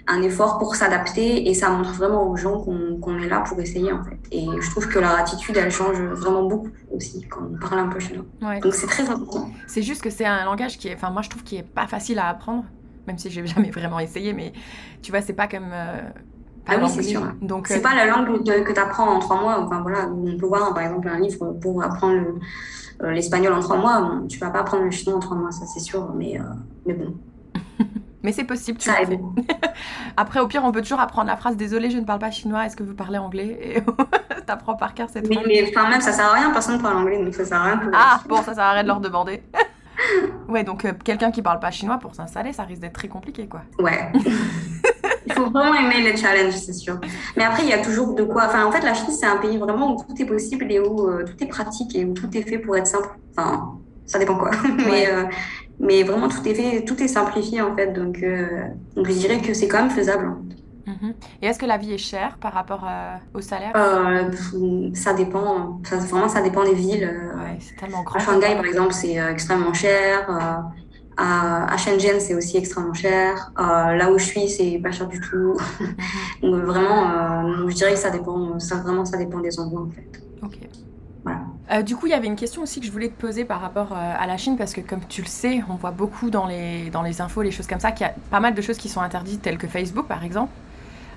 un 0.07 0.23
effort 0.23 0.59
pour 0.59 0.75
s'adapter 0.75 1.49
et 1.49 1.55
ça 1.55 1.71
montre 1.71 1.93
vraiment 1.93 2.29
aux 2.29 2.37
gens 2.37 2.61
qu'on 2.61 3.19
est 3.19 3.29
là 3.29 3.41
pour 3.41 3.59
essayer 3.61 3.93
en 3.93 4.05
fait. 4.05 4.19
Et 4.33 4.47
je 4.61 4.71
trouve 4.71 4.89
que 4.89 4.99
leur 4.99 5.13
attitude 5.13 5.57
elle 5.57 5.71
change 5.71 5.99
vraiment 5.99 6.45
beaucoup 6.45 6.69
aussi 6.93 7.27
quand 7.29 7.41
on 7.51 7.59
parle 7.59 7.79
un 7.81 7.89
peu 7.89 8.01
chinois. 8.01 8.25
Donc 8.61 8.75
c'est 8.75 8.87
très 8.87 9.09
important. 9.09 9.51
C'est 9.67 9.83
juste 9.83 10.03
que 10.03 10.11
c'est 10.11 10.27
un 10.27 10.45
langage 10.45 10.79
qui 10.79 10.89
est, 10.89 10.95
enfin 10.95 11.11
moi 11.11 11.23
je 11.23 11.31
trouve 11.31 11.43
qui 11.43 11.57
est 11.57 11.63
pas 11.63 11.87
facile 11.87 12.19
à 12.19 12.29
apprendre, 12.29 12.65
même 13.07 13.19
si 13.19 13.31
j'ai 13.31 13.47
jamais 13.47 13.71
vraiment 13.71 13.99
essayé, 13.99 14.35
mais 14.35 14.53
tu 15.03 15.11
vois 15.11 15.23
c'est 15.23 15.33
pas 15.33 15.49
comme 15.49 15.71
euh, 15.73 16.03
ah 16.67 16.77
oui, 16.81 16.89
c'est 16.89 17.03
sûr. 17.03 17.21
Donc, 17.43 17.67
c'est 17.69 17.79
euh, 17.79 17.83
pas 17.83 17.95
la 17.95 18.07
langue 18.07 18.43
que, 18.43 18.73
tu 18.73 18.81
apprends 18.81 19.17
en 19.17 19.19
trois 19.19 19.39
mois. 19.39 19.61
Enfin, 19.61 19.83
voilà, 19.83 20.09
on 20.09 20.39
peut 20.39 20.47
voir, 20.47 20.73
par 20.73 20.83
exemple, 20.83 21.09
un 21.09 21.21
livre 21.21 21.53
pour 21.61 21.83
apprendre 21.83 22.39
euh, 23.03 23.11
l'espagnol 23.13 23.53
en 23.53 23.61
trois 23.61 23.77
mois. 23.77 24.21
tu 24.29 24.39
vas 24.39 24.51
pas 24.51 24.61
apprendre 24.61 24.85
le 24.85 24.91
chinois 24.91 25.17
en 25.17 25.21
trois 25.21 25.37
mois, 25.37 25.51
ça 25.51 25.67
c'est 25.67 25.81
sûr. 25.81 26.13
Mais, 26.15 26.39
mais 26.87 26.95
bon, 26.95 27.15
mais 28.23 28.33
c'est 28.33 28.45
possible, 28.45 28.79
tu 28.79 28.91
fait. 28.91 29.21
Après, 30.17 30.41
au 30.41 30.47
pire, 30.47 30.63
on 30.65 30.73
peut 30.73 30.83
toujours 30.83 31.01
apprendre 31.01 31.29
la 31.29 31.37
phrase 31.37 31.57
Désolé, 31.57 31.91
je 31.91 31.99
ne 31.99 32.05
parle 32.05 32.19
pas 32.19 32.31
chinois, 32.31 32.67
est-ce 32.67 32.77
que 32.77 32.83
vous 32.83 32.95
parlez 32.95 33.19
anglais? 33.19 33.59
Et 33.61 33.83
t'apprends 34.47 34.77
par 34.77 34.95
cœur 34.95 35.09
cette 35.11 35.33
phrase. 35.33 35.45
Mais 35.47 35.69
enfin, 35.69 35.89
même 35.89 36.01
ça 36.01 36.13
sert 36.13 36.27
à 36.27 36.33
rien, 36.35 36.51
personne 36.51 36.77
ne 36.77 36.83
parle 36.83 36.99
anglais, 36.99 37.23
donc 37.23 37.35
ça 37.35 37.45
sert 37.45 37.61
à 37.61 37.65
rien. 37.65 37.81
Ah, 37.93 38.21
bon, 38.29 38.43
ça 38.43 38.55
sert 38.55 38.65
à 38.65 38.73
rien 38.73 38.83
de 38.83 38.89
leur 38.89 39.01
demander. 39.01 39.43
ouais, 40.49 40.65
donc 40.65 40.85
euh, 40.85 40.93
quelqu'un 41.05 41.31
qui 41.31 41.43
parle 41.43 41.61
pas 41.61 41.71
chinois 41.71 41.99
pour 41.99 42.15
s'installer, 42.15 42.53
ça 42.53 42.65
risque 42.65 42.81
d'être 42.81 42.95
très 42.95 43.09
compliqué, 43.09 43.47
quoi. 43.49 43.63
Ouais. 43.79 44.13
Il 45.37 45.43
faut 45.43 45.51
vraiment 45.51 45.75
aimer 45.75 46.03
les 46.03 46.17
challenges, 46.17 46.55
c'est 46.55 46.73
sûr. 46.73 46.99
Mais 47.37 47.45
après, 47.45 47.63
il 47.65 47.69
y 47.69 47.73
a 47.73 47.83
toujours 47.83 48.15
de 48.15 48.25
quoi. 48.25 48.45
Enfin, 48.47 48.65
en 48.67 48.73
fait, 48.73 48.81
la 48.83 48.95
Chine, 48.95 49.11
c'est 49.11 49.27
un 49.27 49.37
pays 49.39 49.59
vraiment 49.59 49.95
où 49.95 50.03
tout 50.03 50.21
est 50.23 50.27
possible 50.27 50.71
et 50.71 50.81
où 50.81 51.09
euh, 51.09 51.25
tout 51.25 51.43
est 51.43 51.49
pratique 51.49 51.95
et 51.97 52.05
où 52.05 52.13
tout 52.15 52.29
est 52.37 52.43
fait 52.43 52.59
pour 52.59 52.77
être 52.77 52.87
simple. 52.87 53.09
Enfin, 53.37 53.79
ça 54.07 54.19
dépend 54.19 54.37
quoi. 54.37 54.51
Mais 54.87 55.09
euh, 55.11 55.25
mais 55.81 56.03
vraiment, 56.05 56.29
tout 56.29 56.47
est 56.47 56.55
fait, 56.55 56.85
tout 56.85 57.03
est 57.03 57.09
simplifié 57.09 57.61
en 57.61 57.75
fait. 57.75 57.93
Donc, 57.93 58.23
euh, 58.23 58.47
donc 58.95 59.07
je 59.09 59.13
dirais 59.13 59.41
que 59.41 59.55
c'est 59.55 59.69
quand 59.69 59.79
même 59.83 59.91
faisable. 59.91 60.37
Mhm. 60.87 61.15
Et 61.43 61.47
est-ce 61.47 61.59
que 61.59 61.67
la 61.67 61.79
vie 61.79 61.95
est 61.95 61.99
chère 61.99 62.37
par 62.39 62.53
rapport 62.53 62.85
euh, 62.87 63.17
au 63.33 63.41
salaire? 63.41 63.73
Euh, 63.75 64.31
Ça 64.95 65.15
dépend. 65.15 65.81
Ça, 65.85 65.97
vraiment, 65.97 66.29
ça 66.29 66.43
dépend 66.43 66.65
des 66.65 66.75
villes. 66.75 67.11
Ouais, 67.37 67.57
c'est 67.59 67.77
tellement 67.77 68.03
grand. 68.03 68.19
À 68.19 68.23
Shanghai, 68.23 68.55
par 68.55 68.67
exemple, 68.67 68.93
c'est 68.93 69.15
extrêmement 69.17 69.73
cher. 69.75 70.29
À, 71.17 71.77
Shenzhen, 71.77 72.21
c'est 72.21 72.35
aussi 72.35 72.57
extrêmement 72.57 72.95
cher. 72.95 73.53
là 73.57 74.11
où 74.11 74.19
je 74.19 74.25
suis, 74.25 74.49
c'est 74.49 74.81
pas 74.83 74.91
cher 74.91 75.07
du 75.07 75.21
tout. 75.21 75.57
Donc 76.43 76.63
vraiment, 76.65 77.69
je 77.69 77.75
dirais 77.75 77.93
que 77.93 77.99
ça 77.99 78.11
dépend. 78.11 78.59
Ça, 78.59 78.77
vraiment, 78.77 79.05
ça 79.05 79.17
dépend 79.17 79.41
des 79.41 79.59
endroits 79.59 79.83
en 79.83 79.91
fait. 79.91 80.23
Ok. 80.43 80.59
Euh, 81.73 81.83
du 81.83 81.97
coup, 81.97 82.07
il 82.07 82.11
y 82.11 82.15
avait 82.15 82.27
une 82.27 82.37
question 82.37 82.63
aussi 82.63 82.81
que 82.81 82.87
je 82.87 82.93
voulais 82.93 83.09
te 83.09 83.19
poser 83.19 83.45
par 83.45 83.61
rapport 83.61 83.93
euh, 83.93 84.15
à 84.19 84.27
la 84.27 84.37
Chine, 84.37 84.57
parce 84.57 84.75
que 84.75 84.81
comme 84.83 85.01
tu 85.09 85.23
le 85.23 85.27
sais, 85.27 85.63
on 85.71 85.75
voit 85.75 85.93
beaucoup 85.93 86.29
dans 86.29 86.47
les, 86.47 86.91
dans 86.91 87.03
les 87.03 87.21
infos, 87.21 87.43
les 87.43 87.51
choses 87.51 87.67
comme 87.67 87.81
ça, 87.81 87.93
qu'il 87.93 88.07
y 88.07 88.11
a 88.11 88.15
pas 88.31 88.41
mal 88.41 88.55
de 88.55 88.61
choses 88.61 88.77
qui 88.77 88.89
sont 88.89 89.01
interdites, 89.01 89.41
telles 89.41 89.57
que 89.57 89.67
Facebook 89.67 90.07
par 90.07 90.25
exemple. 90.25 90.53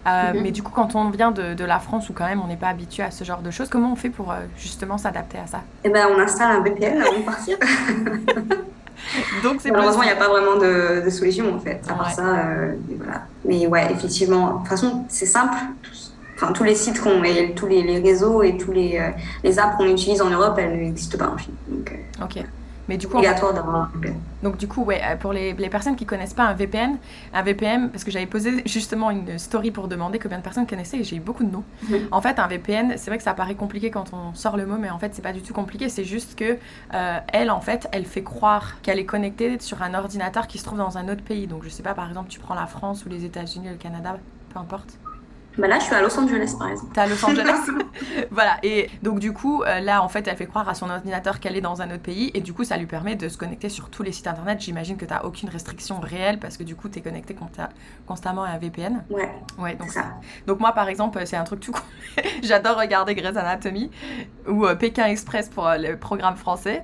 Euh, 0.06 0.34
mhm. 0.34 0.42
Mais 0.42 0.52
du 0.52 0.64
coup, 0.64 0.72
quand 0.74 0.96
on 0.96 1.10
vient 1.10 1.32
de, 1.32 1.54
de, 1.54 1.66
la 1.66 1.80
France, 1.80 2.10
où 2.10 2.14
quand 2.14 2.26
même 2.26 2.42
on 2.42 2.48
n'est 2.48 2.56
pas 2.56 2.70
habitué 2.70 3.04
à 3.04 3.12
ce 3.12 3.26
genre 3.26 3.42
de 3.42 3.52
choses, 3.52 3.68
comment 3.68 3.92
on 3.92 3.98
fait 3.98 4.10
pour 4.10 4.34
justement 4.58 4.98
s'adapter 4.98 5.38
à 5.38 5.48
ça? 5.48 5.64
Eh 5.84 5.90
ben, 5.90 6.08
on 6.16 6.20
installe 6.20 6.52
un 6.56 6.62
VPN 6.62 7.02
avant 7.02 7.20
de 7.20 7.26
partir. 7.26 7.58
Donc 9.44 9.62
c'est 9.62 9.72
Malheureusement, 9.72 10.04
il 10.04 10.08
n'y 10.08 10.12
a 10.12 10.16
pas 10.16 10.30
vraiment 10.30 10.56
de, 10.56 11.04
de, 11.04 11.10
solution 11.10 11.56
en 11.56 11.60
fait. 11.60 11.82
À 11.88 11.94
part 11.94 12.12
ça, 12.12 12.24
voilà. 12.98 13.24
Mais 13.46 13.68
ouais, 13.68 13.92
effectivement, 13.92 14.54
de 14.54 14.58
toute 14.60 14.68
façon, 14.68 15.06
c'est 15.10 15.26
simple 15.26 15.58
enfin, 16.38 16.54
tous 16.54 16.64
les 16.64 16.76
sites 16.76 17.02
qu'on 17.02 17.24
et 17.24 17.54
tous 17.54 17.68
les, 17.68 17.82
les, 17.82 18.00
réseaux 18.00 18.44
et 18.44 18.58
tous 18.58 18.72
les, 18.72 18.98
euh, 18.98 19.10
les 19.44 19.60
apps 19.60 19.76
qu'on 19.78 19.88
utilise 19.88 20.22
en 20.22 20.30
Europe, 20.30 20.58
elles 20.60 20.78
n'existent 20.78 21.18
pas 21.18 21.30
en 21.30 21.38
Chine. 21.38 21.56
Donc, 21.68 21.92
euh, 21.92 22.24
ok. 22.24 22.44
Mais 22.88 22.98
du 22.98 23.08
coup, 23.08 23.18
obligatoire 23.18 23.54
d'avoir 23.54 23.76
un 23.76 23.92
VPN. 23.96 24.16
Donc 24.44 24.58
du 24.58 24.68
coup, 24.68 24.84
ouais, 24.84 25.02
euh, 25.04 25.16
pour 25.16 25.34
les, 25.34 25.54
les 25.54 25.70
personnes 25.70 25.96
qui 25.96 26.06
connaissent 26.06 26.34
pas 26.34 26.44
un 26.44 26.54
VPN, 26.54 26.98
un 27.34 27.42
VPN, 27.42 27.90
parce 27.90 28.04
que 28.04 28.12
j'avais 28.12 28.26
posé 28.26 28.64
justement 28.66 29.12
une 29.12 29.38
story 29.38 29.72
pour 29.72 29.88
demander 29.88 30.20
combien 30.20 30.38
de 30.38 30.44
personnes 30.44 30.68
connaissaient 30.68 31.00
et 31.00 31.04
j'ai 31.04 31.18
eu 31.18 31.20
beaucoup 31.20 31.44
de 31.44 31.52
noms. 31.52 31.64
Mhm. 31.90 32.08
En 32.12 32.22
fait, 32.22 32.40
un 32.40 32.48
VPN, 32.48 32.94
c'est 32.98 33.10
vrai 33.10 33.18
que 33.18 33.24
ça 33.24 33.34
paraît 33.34 33.56
compliqué 33.56 33.92
quand 33.92 34.14
on 34.14 34.34
sort 34.34 34.58
le 34.58 34.66
mot, 34.66 34.78
mais 34.78 34.90
en 34.90 35.00
fait, 35.00 35.14
c'est 35.14 35.22
pas 35.22 35.34
du 35.34 35.42
tout 35.42 35.54
compliqué. 35.54 35.90
C'est 35.90 36.06
juste 36.06 36.38
que 36.38 36.58
elle, 37.34 37.52
en 37.52 37.62
fait, 37.62 37.88
elle 37.92 38.06
fait 38.06 38.24
croire 38.24 38.82
qu'elle 38.82 39.00
est 39.00 39.06
connectée 39.06 39.60
sur 39.60 39.82
un 39.82 39.94
ordinateur 39.94 40.48
qui 40.48 40.58
se 40.58 40.64
trouve 40.64 40.78
dans 40.78 40.98
un 40.98 41.10
autre 41.10 41.24
pays. 41.24 41.48
Donc 41.48 41.64
je 41.64 41.70
sais 41.70 41.84
pas, 41.84 41.94
par 41.94 42.08
exemple, 42.08 42.30
tu 42.30 42.40
prends 42.40 42.56
la 42.56 42.68
France 42.68 43.06
ou 43.06 43.10
les 43.10 43.26
États-Unis, 43.26 43.70
le 43.70 43.76
Canada, 43.76 44.18
peu 44.54 44.60
importe. 44.60 44.98
Bah 45.58 45.68
là, 45.68 45.80
je 45.80 45.86
suis 45.86 45.96
à 45.96 46.02
Los 46.02 46.18
Angeles, 46.20 46.56
par 46.58 46.70
exemple. 46.70 46.94
T'es 46.94 47.02
à 47.02 47.08
Los 47.08 47.26
Angeles 47.26 47.72
Voilà. 48.32 48.58
Et 48.62 48.90
donc, 49.02 49.20
du 49.20 49.34
coup, 49.34 49.64
euh, 49.64 49.80
là, 49.80 50.04
en 50.04 50.08
fait, 50.08 50.28
elle 50.28 50.38
fait 50.38 50.46
croire 50.46 50.70
à 50.70 50.76
son 50.76 50.90
ordinateur 50.90 51.40
qu'elle 51.40 51.56
est 51.56 51.62
dans 51.62 51.82
un 51.82 51.88
autre 51.88 52.04
pays. 52.04 52.30
Et 52.36 52.42
du 52.42 52.54
coup, 52.54 52.64
ça 52.64 52.78
lui 52.78 52.86
permet 52.86 53.16
de 53.16 53.28
se 53.28 53.38
connecter 53.38 53.70
sur 53.70 53.90
tous 53.90 54.04
les 54.04 54.12
sites 54.12 54.28
internet. 54.28 54.62
J'imagine 54.62 54.98
que 54.98 55.06
t'as 55.06 55.24
aucune 55.24 55.50
restriction 55.50 56.00
réelle 56.00 56.40
parce 56.40 56.58
que 56.58 56.64
du 56.64 56.76
coup, 56.76 56.90
t'es 56.90 57.02
connecté 57.02 57.36
constamment 58.06 58.44
à 58.44 58.50
un 58.50 58.58
VPN. 58.58 59.04
Ouais. 59.10 59.32
Ouais, 59.58 59.76
donc 59.76 59.90
ça. 59.90 60.06
Donc, 60.46 60.60
moi, 60.60 60.74
par 60.74 60.90
exemple, 60.90 61.20
c'est 61.26 61.38
un 61.38 61.44
truc 61.44 61.60
tout 61.60 61.72
con. 61.72 61.82
J'adore 62.44 62.78
regarder 62.78 63.16
Grey's 63.16 63.36
Anatomy 63.36 63.90
ou 64.48 64.66
euh, 64.66 64.76
Pékin 64.76 65.06
Express 65.06 65.50
pour 65.50 65.68
euh, 65.68 65.78
le 65.78 65.98
programme 65.98 66.36
français. 66.36 66.84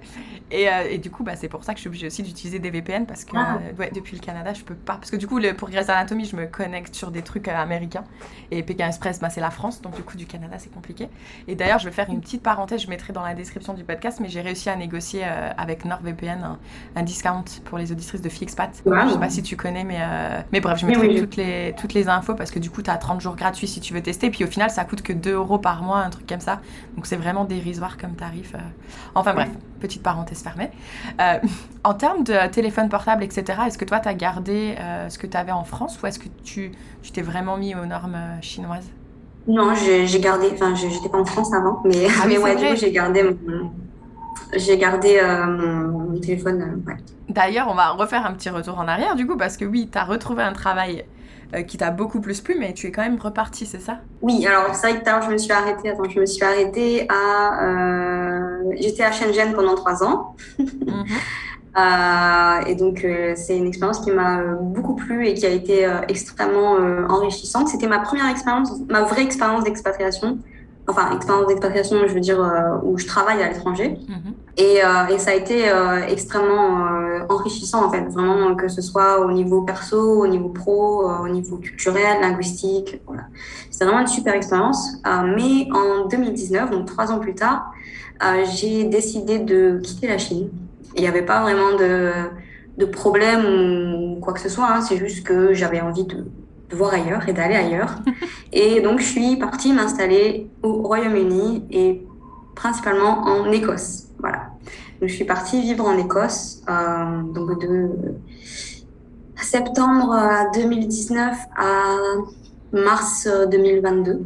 Et, 0.54 0.70
et 0.92 0.98
du 1.00 1.10
coup, 1.10 1.24
bah, 1.24 1.36
c'est 1.36 1.50
pour 1.50 1.63
ça 1.63 1.74
que 1.74 1.78
je 1.78 1.82
suis 1.82 1.88
obligée 1.88 2.08
aussi 2.08 2.24
d'utiliser 2.24 2.60
des 2.60 2.70
VPN 2.70 3.06
parce 3.06 3.26
que 3.26 3.36
ah. 3.36 3.58
ouais, 3.80 3.92
depuis 3.94 4.16
le 4.16 4.22
Canada, 4.22 4.54
je 4.54 4.63
peux 4.63 4.76
pas. 4.76 4.96
Parce 4.96 5.10
que 5.10 5.16
du 5.16 5.28
coup, 5.28 5.39
le, 5.39 5.54
pour 5.54 5.70
Grey's 5.70 5.89
Anatomy, 5.89 6.26
je 6.26 6.36
me 6.36 6.46
connecte 6.46 6.96
sur 6.96 7.12
des 7.12 7.24
trucs 7.24 7.48
américains. 7.48 8.04
Et 8.52 8.63
Pékin 8.63 8.88
Express, 8.88 9.20
bah, 9.20 9.30
c'est 9.30 9.42
la 9.42 9.50
France, 9.50 9.82
donc 9.82 9.96
du 9.96 10.04
coup 10.04 10.16
du 10.16 10.26
Canada, 10.26 10.56
c'est 10.60 10.72
compliqué. 10.72 11.10
Et 11.48 11.56
d'ailleurs, 11.56 11.80
je 11.80 11.86
vais 11.86 11.92
faire 11.92 12.10
une 12.10 12.22
petite 12.22 12.44
parenthèse, 12.44 12.82
je 12.82 12.89
mettrai 12.89 13.13
dans 13.13 13.24
la 13.24 13.34
description 13.34 13.74
du 13.74 13.84
podcast, 13.84 14.20
mais 14.22 14.30
j'ai 14.30 14.42
réussi 14.42 14.70
à 14.70 14.76
négocier 14.76 15.24
euh, 15.24 15.50
avec 15.58 15.86
NordVPN 15.86 16.44
un, 16.44 16.60
un, 16.96 17.04
discount 17.04 17.44
pour 17.66 17.78
les 17.78 17.92
auditrices 17.92 18.22
de 18.22 18.30
Fixpat. 18.30 18.84
Wow. 18.86 18.96
Je 19.08 19.13
sais 19.13 19.20
pas 19.20 19.30
si 19.30 19.44
tu 19.44 19.58
connais, 19.58 19.84
mais, 19.84 19.98
euh, 20.00 20.42
mais 20.52 20.60
bref, 20.60 20.80
je 20.80 20.86
mettrai 20.86 21.16
toutes, 21.16 21.36
les, 21.36 21.74
toutes 21.78 21.94
les 21.94 22.08
infos 22.08 22.36
parce 22.36 22.52
que 22.52 22.60
du 22.60 22.70
coup, 22.70 22.82
tu 22.82 22.89
as 22.89 22.98
30 22.98 23.22
jours 23.22 23.36
gratuits 23.36 23.68
si 23.68 23.80
tu 23.80 23.94
veux 23.94 24.02
tester. 24.02 24.30
Puis 24.30 24.44
au 24.44 24.48
final, 24.48 24.70
ça 24.70 24.86
coûte 24.86 25.02
que 25.02 25.13
2 25.13 25.34
euros 25.34 25.58
par 25.58 25.84
mois, 25.84 26.00
un 26.00 26.10
truc 26.10 26.28
comme 26.28 26.39
ça. 26.39 26.62
Donc 26.96 27.06
c'est 27.06 27.18
vraiment 27.18 27.46
dérisoire 27.46 27.98
comme 27.98 28.16
tarif. 28.16 28.54
Euh. 28.56 28.60
Enfin 29.16 29.34
bref, 29.34 29.50
petite 29.84 30.04
parenthèse 30.04 30.41
fermée. 30.41 30.72
en 31.84 31.93
termes 31.93 32.24
de 32.24 32.48
téléphone 32.50 32.89
portable, 32.89 33.24
etc., 33.24 33.43
est-ce 33.67 33.78
que 33.78 33.86
toi, 33.86 34.00
tu 34.00 34.10
as 34.10 34.13
gardé 34.13 34.76
ce 35.10 35.17
que 35.17 35.28
tu 35.28 35.38
avais 35.38 35.52
en 35.52 35.63
France 35.63 36.00
ou 36.02 36.08
est-ce 36.08 36.19
que 36.19 36.30
tu 36.43 36.72
t'es 37.13 37.22
vraiment 37.22 37.58
mis 37.58 37.76
aux 37.76 37.86
normes 37.86 38.17
chinoises? 38.41 38.89
Non, 39.48 39.74
j'ai 39.76 40.19
gardé, 40.19 40.50
enfin, 40.54 40.74
j'étais 40.74 41.10
pas 41.10 41.19
en 41.19 41.26
France 41.26 41.54
avant, 41.54 41.82
mais, 41.86 42.08
ah, 42.22 42.26
mais 42.28 42.38
ouais, 42.38 42.56
du 42.56 42.65
coup, 42.65 42.76
j'ai 42.76 42.91
gardé 42.91 43.24
mon, 43.24 43.72
j'ai 44.56 44.78
gardé 44.78 45.19
euh, 45.22 45.46
mon, 45.46 46.19
téléphone. 46.19 46.62
Euh, 46.62 46.89
ouais. 46.89 46.98
D'ailleurs, 47.30 47.67
on 47.69 47.74
va 47.74 47.89
refaire 47.89 48.26
un 48.26 48.34
petit 48.34 48.50
retour 48.50 48.80
en 48.80 48.88
arrière, 48.88 49.15
du 49.15 49.26
coup, 49.26 49.38
parce 49.38 49.58
que 49.58 49.65
oui, 49.65 49.89
tu 49.91 49.98
as 49.98 50.04
retrouvé 50.04 50.43
un 50.43 50.54
travail 50.54 51.00
euh, 51.00 51.04
qui 51.68 51.78
t'a 51.78 51.92
beaucoup 51.92 52.20
plus 52.20 52.42
plu, 52.42 52.56
mais 52.60 52.74
tu 52.74 52.88
es 52.88 52.92
quand 52.92 53.04
même 53.04 53.20
reparti, 53.20 53.66
c'est 53.66 53.80
ça? 53.80 54.00
Oui, 54.22 54.46
alors 54.46 54.74
c'est 54.76 54.92
vrai 54.92 55.02
que 55.02 55.26
je 55.26 55.32
me 55.32 55.38
suis 55.38 55.52
arrêtée, 55.52 55.89
attends, 55.89 56.10
je 56.10 56.20
me 56.20 56.26
suis 56.26 56.44
arrêtée 56.44 57.08
à... 57.10 58.60
J'étais 58.80 59.04
à 59.04 59.12
Shenzhen 59.12 59.54
pendant 59.54 59.76
trois 59.76 60.04
ans. 60.04 60.36
Mhm. 60.60 61.06
Euh, 61.76 62.66
et 62.68 62.76
donc, 62.76 63.04
euh, 63.04 63.34
c'est 63.36 63.58
une 63.58 63.66
expérience 63.66 64.00
qui 64.02 64.12
m'a 64.12 64.39
euh, 64.39 64.56
beaucoup 64.60 64.96
plu 64.96 65.28
et 65.28 65.34
qui 65.34 65.46
a 65.46 65.50
été 65.50 65.89
extrêmement 66.08 66.78
enrichissante. 67.10 67.68
C'était 67.68 67.88
ma 67.88 68.00
première 68.00 68.30
expérience, 68.30 68.72
ma 68.89 69.02
vraie 69.02 69.24
expérience 69.24 69.63
d'expatriation. 69.63 70.39
Enfin, 70.88 71.15
expérience 71.15 71.48
d'expatriation, 71.48 71.98
je 72.08 72.13
veux 72.13 72.19
dire, 72.19 72.39
où 72.84 72.98
je 72.98 73.08
travaille 73.08 73.41
à 73.41 73.48
l'étranger. 73.48 73.98
Mhm. 74.10 74.34
et, 74.58 74.80
et, 75.13 75.17
ça 75.17 75.32
a 75.32 75.34
été 75.34 75.63
extrêmement 76.10 76.89
enrichissant, 77.30 77.86
en 77.86 77.89
fait, 77.89 78.02
vraiment, 78.10 78.54
que 78.56 78.67
ce 78.67 78.82
soit 78.82 79.22
au 79.26 79.32
niveau 79.32 79.62
perso, 79.62 80.22
au 80.22 80.28
niveau 80.28 80.50
pro, 80.50 81.10
au 81.10 81.30
niveau 81.30 81.56
culturel, 81.56 82.19
linguistique. 82.19 83.02
Voilà. 83.08 83.24
C'était 83.72 83.86
vraiment 83.86 84.02
une 84.02 84.08
super 84.08 84.34
expérience. 84.34 84.98
mais 85.06 85.69
en 85.72 86.08
2019, 86.10 86.72
donc 86.72 86.86
trois 86.86 87.13
ans 87.13 87.19
plus 87.19 87.36
tard, 87.36 87.72
j'ai 88.58 88.84
décidé 88.84 89.39
de 89.39 89.80
quitter 89.82 90.08
la 90.08 90.17
Chine 90.17 90.50
il 90.96 91.02
n'y 91.02 91.08
avait 91.08 91.24
pas 91.24 91.41
vraiment 91.41 91.76
de, 91.78 92.12
de, 92.78 92.86
problème 92.86 93.46
ou 93.96 94.19
quoi 94.19 94.34
que 94.34 94.39
ce 94.39 94.50
soit. 94.50 94.67
Hein. 94.69 94.82
C'est 94.82 94.98
juste 94.98 95.26
que 95.26 95.54
j'avais 95.54 95.82
envie 95.82 96.06
de, 96.06 96.26
de, 96.74 96.78
voir 96.78 96.94
ailleurs 96.94 97.28
et 97.28 97.34
d'aller 97.34 97.56
ailleurs. 97.56 97.96
et 98.52 98.82
donc, 98.82 99.00
je 99.00 99.06
suis 99.06 99.38
partie 99.38 99.74
m'installer 99.74 100.50
au 100.62 100.82
Royaume-Uni 100.84 101.66
et 101.72 102.06
principalement 102.56 103.24
en 103.24 103.52
Écosse. 103.52 104.10
Voilà. 104.20 104.50
Donc, 105.00 105.10
je 105.10 105.16
suis 105.16 105.26
partie 105.26 105.62
vivre 105.62 105.86
en 105.86 105.98
Écosse 105.98 106.62
euh, 106.70 107.22
donc 107.34 107.62
de 107.62 107.90
septembre 109.36 110.18
2019 110.54 111.38
à 111.58 111.96
mars 112.72 113.28
2022. 113.52 114.26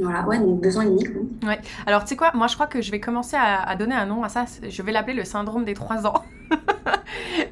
Voilà, 0.00 0.26
ouais, 0.26 0.38
donc 0.38 0.62
deux 0.62 0.78
ans 0.78 0.80
et 0.80 0.86
demi. 0.86 1.04
Ouais. 1.46 1.60
Alors, 1.86 2.02
tu 2.02 2.08
sais 2.10 2.16
quoi, 2.16 2.30
moi 2.34 2.46
je 2.46 2.54
crois 2.54 2.66
que 2.66 2.80
je 2.80 2.90
vais 2.90 3.00
commencer 3.00 3.36
à, 3.38 3.74
donner 3.76 3.94
un 3.94 4.06
nom 4.06 4.24
à 4.24 4.28
ça. 4.30 4.46
Je 4.66 4.82
vais 4.82 4.92
l'appeler 4.92 5.14
le 5.14 5.24
syndrome 5.24 5.64
des 5.64 5.74
trois 5.74 6.06
ans. 6.06 6.24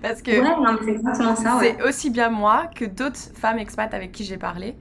Parce 0.02 0.22
que 0.22 0.30
c'est 1.60 1.82
aussi 1.82 2.10
bien 2.10 2.30
moi 2.30 2.68
que 2.74 2.84
d'autres 2.84 3.18
femmes 3.34 3.58
expats 3.58 3.92
avec 3.94 4.12
qui 4.12 4.24
j'ai 4.24 4.38
parlé. 4.38 4.76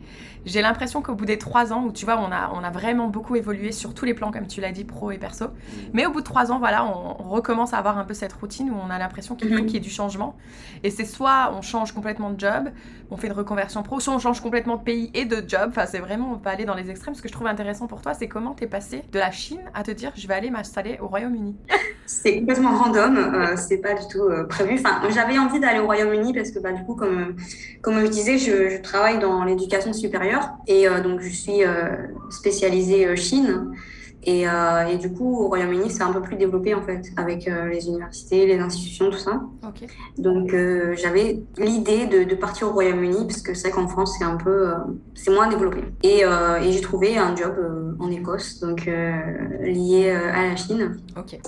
J'ai 0.47 0.61
l'impression 0.61 1.01
qu'au 1.01 1.13
bout 1.13 1.25
des 1.25 1.37
trois 1.37 1.73
ans, 1.73 1.83
où 1.83 1.91
tu 1.91 2.05
vois, 2.05 2.17
on 2.17 2.31
a, 2.31 2.49
on 2.53 2.63
a 2.63 2.69
vraiment 2.69 3.07
beaucoup 3.07 3.35
évolué 3.35 3.73
sur 3.73 3.93
tous 3.93 4.05
les 4.05 4.13
plans, 4.13 4.31
comme 4.31 4.47
tu 4.47 4.61
l'as 4.61 4.71
dit, 4.71 4.85
pro 4.85 5.11
et 5.11 5.17
perso. 5.17 5.47
Mais 5.91 6.05
au 6.05 6.11
bout 6.11 6.21
de 6.21 6.25
trois 6.25 6.53
ans, 6.53 6.59
voilà, 6.59 6.85
on, 6.85 7.27
recommence 7.27 7.73
à 7.73 7.77
avoir 7.77 7.97
un 7.97 8.05
peu 8.05 8.13
cette 8.13 8.31
routine 8.31 8.71
où 8.71 8.75
on 8.75 8.89
a 8.89 8.97
l'impression 8.97 9.35
qu'il 9.35 9.49
faut 9.49 9.55
mhm. 9.55 9.65
qu'il 9.65 9.73
y 9.73 9.77
ait 9.77 9.81
du 9.81 9.89
changement. 9.89 10.37
Et 10.83 10.89
c'est 10.89 11.03
soit 11.03 11.53
on 11.53 11.61
change 11.61 11.91
complètement 11.91 12.29
de 12.29 12.39
job, 12.39 12.69
on 13.11 13.17
fait 13.17 13.27
une 13.27 13.33
reconversion 13.33 13.83
pro, 13.83 13.99
soit 13.99 14.13
on 14.13 14.19
change 14.19 14.39
complètement 14.39 14.77
de 14.77 14.83
pays 14.83 15.11
et 15.13 15.25
de 15.25 15.43
job. 15.45 15.67
Enfin, 15.69 15.85
c'est 15.85 15.99
vraiment, 15.99 16.31
on 16.31 16.37
peut 16.37 16.49
aller 16.49 16.63
dans 16.63 16.75
les 16.75 16.89
extrêmes. 16.89 17.13
Ce 17.13 17.21
que 17.21 17.27
je 17.27 17.33
trouve 17.33 17.47
intéressant 17.47 17.87
pour 17.87 18.01
toi, 18.01 18.13
c'est 18.13 18.29
comment 18.29 18.53
tu 18.53 18.63
es 18.63 18.67
passé 18.67 19.03
de 19.11 19.19
la 19.19 19.31
Chine 19.31 19.59
à 19.73 19.83
te 19.83 19.91
dire, 19.91 20.13
je 20.15 20.25
vais 20.25 20.33
aller 20.33 20.49
m'installer 20.49 20.97
au 21.01 21.07
Royaume-Uni. 21.07 21.57
c'est 22.05 22.39
complètement 22.39 22.77
random, 22.77 23.17
euh, 23.17 23.57
c'est 23.57 23.79
pas 23.79 23.93
du 23.93 24.07
tout 24.07 24.23
euh, 24.23 24.45
prévu. 24.45 24.79
Enfin, 24.79 25.01
j'avais 25.11 25.37
envie 25.37 25.59
d'aller 25.59 25.79
au 25.79 25.85
Royaume-Uni 25.85 26.33
parce 26.33 26.51
que, 26.51 26.59
bah, 26.59 26.71
du 26.71 26.83
coup, 26.83 26.95
comme, 26.95 27.35
comme 27.81 27.99
je 27.99 28.07
disais, 28.07 28.37
je, 28.37 28.81
travaille 28.81 29.19
dans 29.19 29.43
l'éducation 29.43 29.93
supérieure 29.93 30.49
et 30.67 30.87
euh, 30.87 31.01
donc, 31.01 31.21
je 31.21 31.29
suis 31.29 31.63
euh, 31.63 31.95
spécialisée 32.29 33.05
euh, 33.05 33.15
Chine. 33.15 33.71
Et, 34.23 34.41
et, 34.41 34.97
du 34.97 35.13
coup, 35.13 35.37
au 35.37 35.47
Royaume-Uni, 35.47 35.89
c'est 35.89 36.03
un 36.03 36.11
peu 36.11 36.21
plus 36.21 36.35
développé 36.35 36.73
en 36.73 36.81
fait, 36.81 37.01
avec 37.15 37.45
les 37.45 37.87
universités, 37.87 38.45
les 38.45 38.59
institutions, 38.59 39.09
tout 39.09 39.17
ça. 39.17 39.41
Donc, 40.17 40.53
j'avais 40.95 41.39
l'idée 41.57 42.07
de, 42.07 42.23
de, 42.23 42.35
partir 42.35 42.67
au 42.67 42.71
Royaume-Uni, 42.71 43.25
parce 43.27 43.41
que 43.41 43.53
c'est 43.53 43.69
vrai 43.69 43.81
qu'en 43.81 43.87
France, 43.87 44.15
c'est 44.17 44.25
un 44.25 44.35
peu, 44.35 44.67
c'est 45.13 45.31
moins 45.31 45.47
développé. 45.47 45.83
Et, 46.03 46.23
et 46.23 46.71
j'ai 46.71 46.81
trouvé 46.81 47.17
un 47.17 47.35
job 47.35 47.55
en 47.99 48.11
Écosse, 48.11 48.59
donc 48.59 48.89
lié 49.61 50.09
à 50.09 50.47
la 50.49 50.55
Chine. 50.55 50.97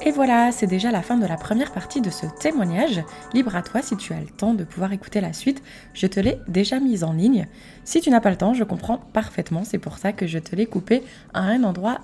Et 0.06 0.12
voilà, 0.12 0.52
c'est 0.52 0.68
déjà 0.68 0.92
la 0.92 1.02
fin 1.02 1.18
de 1.18 1.26
la 1.26 1.38
première 1.38 1.72
partie 1.72 2.02
de 2.02 2.10
ce 2.10 2.26
témoignage. 2.40 3.04
Libre 3.34 3.56
à 3.56 3.62
toi 3.62 3.82
si 3.82 3.98
tu 3.98 4.14
as 4.14 4.20
le 4.20 4.28
temps 4.28 4.54
de 4.54 4.64
pouvoir 4.64 4.94
écouter 4.94 5.22
la 5.22 5.34
suite. 5.34 5.62
Je 5.94 6.08
te 6.08 6.20
l'ai 6.20 6.40
déjà 6.48 6.80
mise 6.80 7.04
en 7.04 7.14
ligne. 7.14 7.48
Si 7.84 8.02
tu 8.02 8.10
n'as 8.10 8.22
pas 8.22 8.30
le 8.30 8.38
temps, 8.38 8.54
je 8.54 8.64
comprends 8.64 8.98
parfaitement, 8.98 9.64
c'est 9.64 9.80
pour 9.80 9.98
ça 9.98 10.12
que 10.12 10.28
je 10.28 10.38
te 10.38 10.56
l'ai 10.56 10.66
coupé 10.66 11.04
à 11.34 11.42
un 11.42 11.64
endroit 11.64 12.00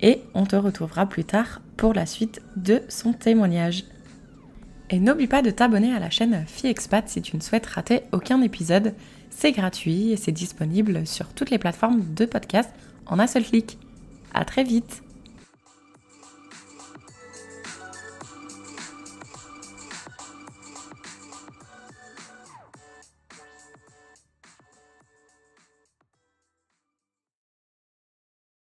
et 0.00 0.20
on 0.34 0.44
te 0.44 0.56
retrouvera 0.56 1.06
plus 1.06 1.24
tard 1.24 1.60
pour 1.76 1.94
la 1.94 2.06
suite 2.06 2.42
de 2.56 2.82
son 2.88 3.12
témoignage. 3.12 3.84
Et 4.90 5.00
n'oublie 5.00 5.26
pas 5.26 5.42
de 5.42 5.50
t'abonner 5.50 5.94
à 5.94 5.98
la 5.98 6.10
chaîne 6.10 6.44
FiExpat 6.46 7.08
si 7.08 7.22
tu 7.22 7.36
ne 7.36 7.40
souhaites 7.40 7.66
rater 7.66 8.02
aucun 8.12 8.42
épisode. 8.42 8.94
C'est 9.30 9.52
gratuit 9.52 10.12
et 10.12 10.16
c'est 10.16 10.32
disponible 10.32 11.06
sur 11.06 11.28
toutes 11.28 11.50
les 11.50 11.58
plateformes 11.58 12.02
de 12.14 12.26
podcast 12.26 12.70
en 13.06 13.18
un 13.18 13.26
seul 13.26 13.44
clic. 13.44 13.78
À 14.34 14.44
très 14.44 14.64
vite 14.64 15.03